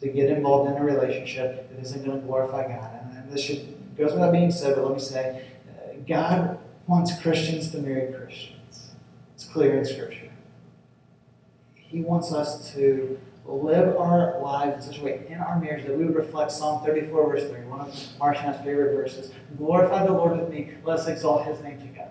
To 0.00 0.08
get 0.08 0.30
involved 0.30 0.70
in 0.70 0.76
a 0.76 0.84
relationship 0.84 1.70
that 1.70 1.80
isn't 1.80 2.04
going 2.04 2.20
to 2.20 2.26
glorify 2.26 2.66
God. 2.66 2.90
And 3.14 3.30
this 3.30 3.42
should, 3.42 3.96
goes 3.96 4.12
without 4.12 4.32
being 4.32 4.50
said, 4.50 4.74
but 4.74 4.84
let 4.84 4.94
me 4.94 5.00
say, 5.00 5.44
uh, 5.68 5.92
God 6.08 6.58
wants 6.86 7.20
Christians 7.20 7.70
to 7.70 7.78
marry 7.78 8.12
Christians. 8.12 8.90
It's 9.34 9.44
clear 9.44 9.78
in 9.78 9.84
Scripture. 9.84 10.30
He 11.74 12.00
wants 12.00 12.32
us 12.32 12.72
to 12.72 13.20
live 13.52 13.96
our 13.96 14.40
lives 14.40 14.86
in 14.86 14.92
such 14.92 15.00
a 15.00 15.04
way 15.04 15.26
in 15.28 15.38
our 15.38 15.58
marriage 15.58 15.84
that 15.84 15.96
we 15.96 16.04
would 16.04 16.14
reflect 16.14 16.52
Psalm 16.52 16.84
34, 16.84 17.28
verse 17.28 17.50
3, 17.50 17.60
one 17.66 17.80
of 17.80 18.18
Marcia's 18.18 18.56
favorite 18.58 18.94
verses. 18.94 19.32
Glorify 19.58 20.06
the 20.06 20.12
Lord 20.12 20.38
with 20.38 20.50
me. 20.50 20.70
Let 20.84 21.00
us 21.00 21.06
exalt 21.08 21.46
his 21.46 21.60
name 21.62 21.80
together. 21.80 22.10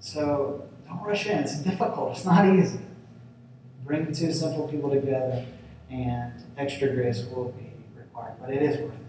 So 0.00 0.68
don't 0.86 1.02
rush 1.02 1.26
in. 1.26 1.38
It's 1.38 1.58
difficult. 1.58 2.16
It's 2.16 2.24
not 2.24 2.46
easy. 2.46 2.80
Bring 3.84 4.06
two 4.12 4.32
simple 4.32 4.68
people 4.68 4.90
together, 4.90 5.44
and 5.90 6.32
extra 6.56 6.88
grace 6.94 7.24
will 7.24 7.52
be 7.52 7.72
required. 7.96 8.34
But 8.40 8.50
it 8.50 8.62
is 8.62 8.78
worth 8.78 8.94
it. 8.94 9.00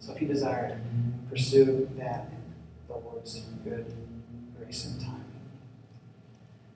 So 0.00 0.12
if 0.12 0.20
you 0.20 0.28
desire 0.28 0.66
it, 0.66 1.30
pursue 1.30 1.88
that 1.96 2.28
in 2.30 2.42
the 2.88 2.94
Lord's 2.94 3.42
good 3.64 3.92
grace 4.58 4.84
and 4.86 5.00
time. 5.00 5.24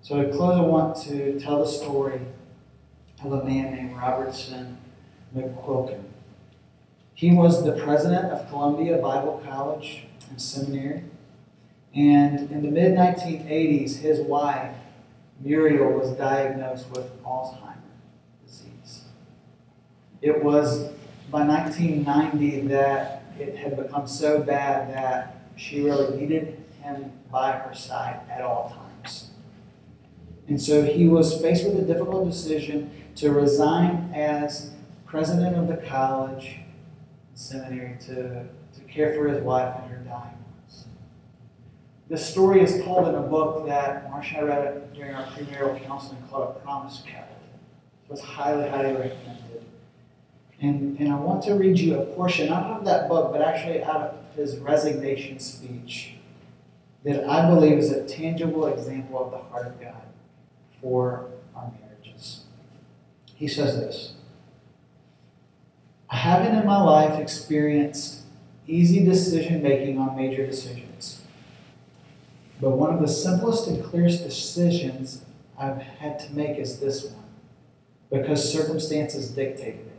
So 0.02 0.22
to 0.22 0.30
close, 0.30 0.56
I 0.56 0.62
want 0.62 0.96
to 1.02 1.38
tell 1.38 1.58
the 1.58 1.70
story 1.70 2.20
of 3.22 3.32
a 3.32 3.44
man 3.44 3.74
named 3.74 3.96
Robertson 3.96 4.78
McQuilkin. 5.36 6.02
He 7.14 7.32
was 7.32 7.64
the 7.64 7.72
president 7.72 8.32
of 8.32 8.48
Columbia 8.48 8.98
Bible 8.98 9.42
College 9.44 10.04
and 10.30 10.40
Seminary. 10.40 11.02
And 11.94 12.50
in 12.52 12.62
the 12.62 12.70
mid 12.70 12.92
1980s, 12.92 13.98
his 13.98 14.20
wife, 14.20 14.74
Muriel, 15.40 15.98
was 15.98 16.10
diagnosed 16.12 16.88
with 16.90 17.10
Alzheimer's 17.24 17.76
disease. 18.46 19.04
It 20.22 20.44
was 20.44 20.90
by 21.30 21.44
1990 21.44 22.68
that 22.68 23.24
it 23.38 23.56
had 23.56 23.76
become 23.76 24.06
so 24.06 24.40
bad 24.40 24.94
that 24.94 25.42
she 25.56 25.80
really 25.80 26.16
needed 26.16 26.64
him 26.82 27.10
by 27.32 27.52
her 27.52 27.74
side 27.74 28.20
at 28.30 28.42
all 28.42 28.68
times. 28.70 29.30
And 30.46 30.60
so 30.60 30.82
he 30.84 31.08
was 31.08 31.40
faced 31.40 31.64
with 31.64 31.78
a 31.78 31.82
difficult 31.82 32.30
decision 32.30 32.90
to 33.18 33.32
resign 33.32 34.12
as 34.14 34.70
president 35.04 35.56
of 35.56 35.66
the 35.66 35.76
college 35.88 36.60
and 37.28 37.38
seminary 37.38 37.96
to, 38.00 38.44
to 38.72 38.80
care 38.86 39.12
for 39.14 39.26
his 39.26 39.42
wife 39.42 39.74
and 39.82 39.90
her 39.90 39.96
dying 40.04 40.36
ones. 40.62 40.86
This 42.08 42.24
story 42.24 42.62
is 42.62 42.80
told 42.84 43.08
in 43.08 43.16
a 43.16 43.22
book 43.22 43.66
that 43.66 44.08
Marcia 44.08 44.38
and 44.38 44.44
I 44.44 44.48
read 44.48 44.94
during 44.94 45.14
our 45.16 45.24
premarital 45.24 45.84
counseling 45.84 46.22
called 46.30 46.56
A 46.56 46.60
Promise 46.60 47.02
Kept. 47.06 47.32
It 47.32 48.10
was 48.10 48.20
highly, 48.20 48.68
highly 48.68 48.92
recommended. 48.92 49.64
And, 50.60 50.98
and 51.00 51.12
I 51.12 51.16
want 51.16 51.42
to 51.44 51.54
read 51.54 51.76
you 51.78 52.00
a 52.00 52.06
portion, 52.06 52.48
not 52.48 52.78
of 52.78 52.84
that 52.84 53.08
book, 53.08 53.32
but 53.32 53.42
actually 53.42 53.82
out 53.82 54.00
of 54.00 54.14
his 54.36 54.58
resignation 54.58 55.40
speech, 55.40 56.14
that 57.04 57.28
I 57.28 57.48
believe 57.48 57.78
is 57.78 57.90
a 57.90 58.06
tangible 58.06 58.66
example 58.66 59.24
of 59.24 59.32
the 59.32 59.38
heart 59.38 59.66
of 59.66 59.80
God 59.80 60.02
for 60.80 61.26
our 61.56 61.64
marriages. 61.64 61.87
He 63.38 63.46
says 63.46 63.76
this 63.76 64.12
I 66.10 66.16
haven't 66.16 66.56
in 66.56 66.66
my 66.66 66.82
life 66.82 67.20
experienced 67.20 68.22
easy 68.66 69.04
decision 69.04 69.62
making 69.62 69.96
on 69.96 70.16
major 70.16 70.44
decisions. 70.44 71.22
But 72.60 72.70
one 72.70 72.92
of 72.92 73.00
the 73.00 73.08
simplest 73.08 73.68
and 73.68 73.82
clearest 73.82 74.24
decisions 74.24 75.24
I've 75.56 75.80
had 75.80 76.18
to 76.20 76.32
make 76.34 76.58
is 76.58 76.80
this 76.80 77.04
one, 77.04 77.24
because 78.10 78.52
circumstances 78.52 79.30
dictated 79.30 79.86
it. 79.86 79.92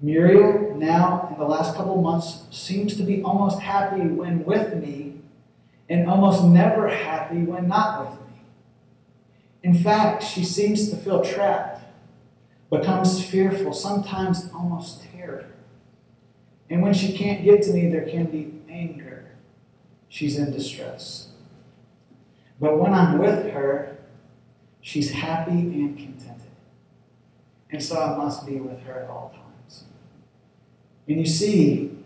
Muriel, 0.00 0.74
now 0.76 1.28
in 1.30 1.38
the 1.38 1.44
last 1.44 1.76
couple 1.76 2.02
months, 2.02 2.42
seems 2.50 2.96
to 2.96 3.04
be 3.04 3.22
almost 3.22 3.60
happy 3.60 4.00
when 4.00 4.44
with 4.44 4.74
me 4.74 5.20
and 5.88 6.08
almost 6.08 6.42
never 6.44 6.88
happy 6.88 7.38
when 7.38 7.68
not 7.68 8.00
with 8.00 8.18
me. 8.20 8.40
In 9.62 9.74
fact, 9.74 10.24
she 10.24 10.44
seems 10.44 10.90
to 10.90 10.96
feel 10.96 11.22
trapped 11.22 11.69
becomes 12.70 13.24
fearful, 13.24 13.72
sometimes 13.72 14.48
almost 14.54 15.02
terror. 15.12 15.46
And 16.68 16.82
when 16.82 16.94
she 16.94 17.16
can't 17.16 17.44
get 17.44 17.62
to 17.62 17.72
me, 17.72 17.90
there 17.90 18.08
can 18.08 18.26
be 18.26 18.54
anger. 18.68 19.26
She's 20.08 20.38
in 20.38 20.52
distress. 20.52 21.28
But 22.60 22.78
when 22.78 22.94
I'm 22.94 23.18
with 23.18 23.52
her, 23.52 23.98
she's 24.80 25.10
happy 25.10 25.52
and 25.52 25.96
contented. 25.96 26.50
And 27.70 27.82
so 27.82 28.00
I 28.00 28.16
must 28.16 28.46
be 28.46 28.56
with 28.56 28.80
her 28.82 29.00
at 29.00 29.10
all 29.10 29.30
times. 29.34 29.84
And 31.08 31.18
you 31.18 31.26
see, 31.26 31.96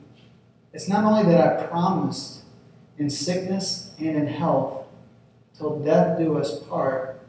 it's 0.73 0.89
not 0.89 1.05
only 1.05 1.25
that 1.31 1.41
I 1.41 1.67
promised 1.67 2.43
in 2.99 3.11
sickness 3.11 3.93
and 3.99 4.17
in 4.17 4.27
health, 4.27 4.87
till 5.57 5.81
death 5.81 6.19
do 6.19 6.39
us 6.39 6.63
part, 6.65 7.21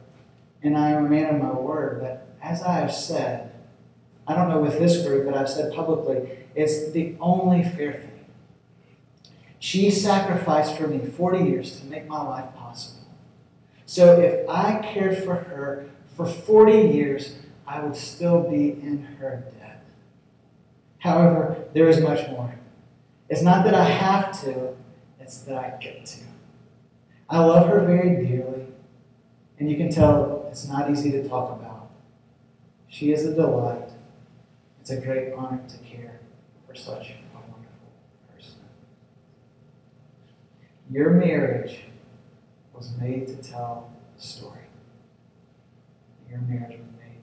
and 0.63 0.77
I 0.77 0.91
am 0.91 1.05
a 1.05 1.09
man 1.09 1.35
of 1.35 1.41
my 1.41 1.51
word, 1.51 2.01
but 2.01 2.24
as 2.45 2.61
I 2.61 2.73
have 2.73 2.93
said, 2.93 3.51
I 4.27 4.35
don't 4.35 4.49
know 4.49 4.59
with 4.59 4.77
this 4.77 5.03
group, 5.05 5.25
but 5.25 5.35
I've 5.35 5.49
said 5.49 5.73
publicly, 5.73 6.29
it's 6.53 6.91
the 6.91 7.15
only 7.19 7.63
fair 7.63 7.93
thing. 7.93 8.25
She 9.57 9.89
sacrificed 9.89 10.77
for 10.77 10.87
me 10.87 10.99
40 10.99 11.43
years 11.43 11.79
to 11.79 11.87
make 11.87 12.07
my 12.07 12.21
life 12.21 12.53
possible. 12.55 13.07
So 13.87 14.19
if 14.19 14.47
I 14.47 14.79
cared 14.93 15.23
for 15.23 15.35
her 15.35 15.89
for 16.15 16.27
40 16.27 16.71
years, 16.89 17.35
I 17.67 17.79
would 17.81 17.95
still 17.95 18.47
be 18.47 18.71
in 18.71 19.03
her 19.19 19.43
debt. 19.59 19.83
However, 20.99 21.65
there 21.73 21.89
is 21.89 21.99
much 21.99 22.29
more. 22.29 22.53
It's 23.27 23.41
not 23.41 23.65
that 23.65 23.73
I 23.73 23.85
have 23.85 24.39
to, 24.41 24.75
it's 25.19 25.39
that 25.39 25.57
I 25.57 25.77
get 25.81 26.05
to. 26.05 26.19
I 27.27 27.39
love 27.39 27.67
her 27.69 27.79
very 27.83 28.23
dearly, 28.23 28.67
and 29.57 29.69
you 29.69 29.77
can 29.77 29.89
tell 29.89 30.47
it's 30.51 30.67
not 30.67 30.91
easy 30.91 31.11
to 31.11 31.27
talk 31.27 31.59
about. 31.59 31.64
She 32.95 33.11
is 33.11 33.25
a 33.25 33.33
delight. 33.35 33.89
It's 34.79 34.89
a 34.89 34.95
great 34.95 35.33
honor 35.33 35.61
to 35.67 35.77
care 35.79 36.21
for 36.65 36.73
such 36.73 37.09
a 37.09 37.17
wonderful 37.33 37.91
person. 38.33 38.55
Your 40.89 41.09
marriage 41.09 41.87
was 42.73 42.95
made 42.97 43.27
to 43.27 43.35
tell 43.35 43.91
the 44.15 44.23
story. 44.23 44.61
Your 46.29 46.39
marriage 46.39 46.79
was 46.79 46.87
made 46.97 47.19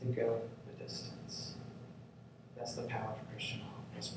to 0.00 0.06
go 0.06 0.40
the 0.66 0.82
distance. 0.82 1.52
That's 2.56 2.72
the 2.72 2.84
power 2.84 3.14
of 3.20 3.30
Christian 3.30 3.60
hope. 3.60 3.84
Let's 3.94 4.16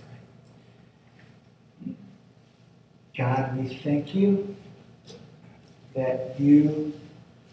pray. 1.84 1.95
God, 3.18 3.58
we 3.58 3.76
thank 3.76 4.16
you 4.16 4.56
that 5.95 6.39
you 6.39 6.93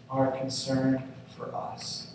are 0.09 0.31
concerned 0.37 1.03
for 1.35 1.53
us 1.53 2.10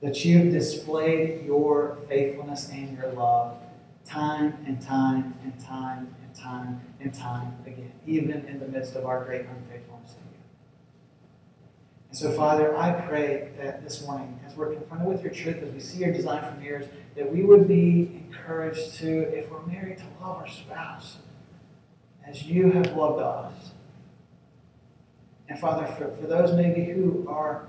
that 0.00 0.24
you've 0.24 0.52
displayed 0.52 1.44
your 1.44 1.98
faithfulness 2.08 2.68
and 2.70 2.96
your 2.96 3.12
love 3.12 3.56
time 4.04 4.56
and 4.66 4.80
time 4.80 5.34
and 5.42 5.58
time 5.60 6.14
and 6.22 6.34
time 6.34 6.80
and 7.00 7.12
time 7.12 7.54
again, 7.66 7.92
even 8.06 8.44
in 8.46 8.58
the 8.60 8.68
midst 8.68 8.94
of 8.94 9.04
our 9.04 9.24
great 9.24 9.42
unfaithfulness 9.42 10.12
to 10.12 10.20
you. 10.20 10.38
And 12.08 12.16
so, 12.16 12.32
Father, 12.32 12.76
I 12.76 12.92
pray 12.92 13.50
that 13.58 13.84
this 13.84 14.02
morning, 14.06 14.40
as 14.46 14.56
we're 14.56 14.72
confronted 14.72 15.08
with 15.08 15.22
your 15.22 15.32
truth, 15.32 15.62
as 15.62 15.70
we 15.72 15.80
see 15.80 15.98
your 15.98 16.12
design 16.12 16.42
for 16.42 16.58
mirrors, 16.58 16.86
that 17.16 17.30
we 17.30 17.44
would 17.44 17.68
be 17.68 18.24
encouraged 18.28 18.94
to, 18.96 19.22
if 19.36 19.50
we're 19.50 19.66
married, 19.66 19.98
to 19.98 20.04
love 20.20 20.36
our 20.38 20.48
spouse 20.48 21.18
as 22.26 22.44
you 22.44 22.70
have 22.70 22.96
loved 22.96 23.20
us. 23.20 23.72
And 25.48 25.58
Father, 25.58 25.86
for, 25.86 26.14
for 26.16 26.26
those 26.26 26.54
maybe 26.54 26.84
who 26.84 27.26
are 27.28 27.68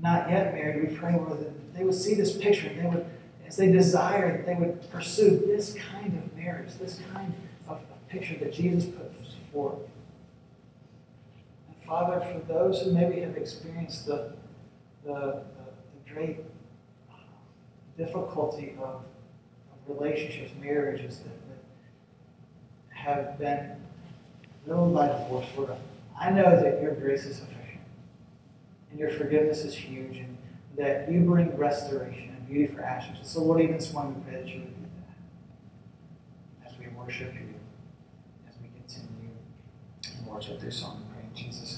not 0.00 0.30
yet 0.30 0.54
married, 0.54 0.90
we 0.90 0.96
pray, 0.96 1.14
Lord, 1.14 1.40
that 1.40 1.74
they 1.74 1.84
would 1.84 1.94
see 1.94 2.14
this 2.14 2.36
picture 2.36 2.68
they 2.68 2.86
would, 2.86 3.04
as 3.46 3.56
they 3.56 3.70
desire, 3.70 4.44
they 4.44 4.54
would 4.54 4.90
pursue 4.90 5.42
this 5.46 5.74
kind 5.92 6.16
of 6.18 6.36
marriage, 6.36 6.74
this 6.78 7.00
kind 7.12 7.32
of, 7.68 7.78
picture 8.08 8.36
that 8.38 8.54
Jesus 8.54 8.86
puts 8.86 9.34
forth. 9.52 9.80
And 11.68 11.76
Father, 11.86 12.20
for 12.20 12.40
those 12.50 12.80
who 12.80 12.92
maybe 12.92 13.20
have 13.20 13.36
experienced 13.36 14.06
the, 14.06 14.32
the, 15.04 15.12
the, 15.12 15.44
the 16.06 16.14
great 16.14 16.38
uh, 17.10 17.16
difficulty 17.98 18.76
of, 18.78 19.02
of, 19.02 19.02
relationships, 19.86 20.52
marriages 20.60 21.18
that, 21.18 21.48
that 21.48 21.58
have 22.88 23.38
been 23.38 23.76
ruined 24.66 24.94
by 24.94 25.08
divorce, 25.08 25.46
Lord, 25.56 25.70
I 26.18 26.30
know 26.30 26.62
that 26.62 26.80
your 26.82 26.94
grace 26.94 27.24
is 27.24 27.36
sufficient 27.36 27.57
and 28.90 28.98
your 28.98 29.10
forgiveness 29.10 29.64
is 29.64 29.74
huge, 29.74 30.18
and 30.18 30.36
that 30.76 31.10
you 31.10 31.20
bring 31.20 31.56
restoration 31.56 32.30
and 32.36 32.48
beauty 32.48 32.72
for 32.72 32.82
ashes. 32.82 33.18
So, 33.22 33.42
Lord, 33.42 33.60
even 33.60 33.76
this 33.76 33.92
morning 33.92 34.14
we 34.14 34.20
pray 34.30 34.40
that 34.42 34.48
you 34.48 34.60
would 34.60 34.74
do 34.74 34.86
that 36.62 36.70
as 36.70 36.78
we 36.78 36.86
worship 36.88 37.34
you, 37.34 37.54
as 38.48 38.54
we 38.62 38.68
continue. 38.78 39.30
And 40.18 40.26
worship 40.26 40.60
this 40.60 40.76
song, 40.76 41.02
we 41.08 41.14
pray 41.14 41.24
in 41.28 41.34
Jesus' 41.34 41.77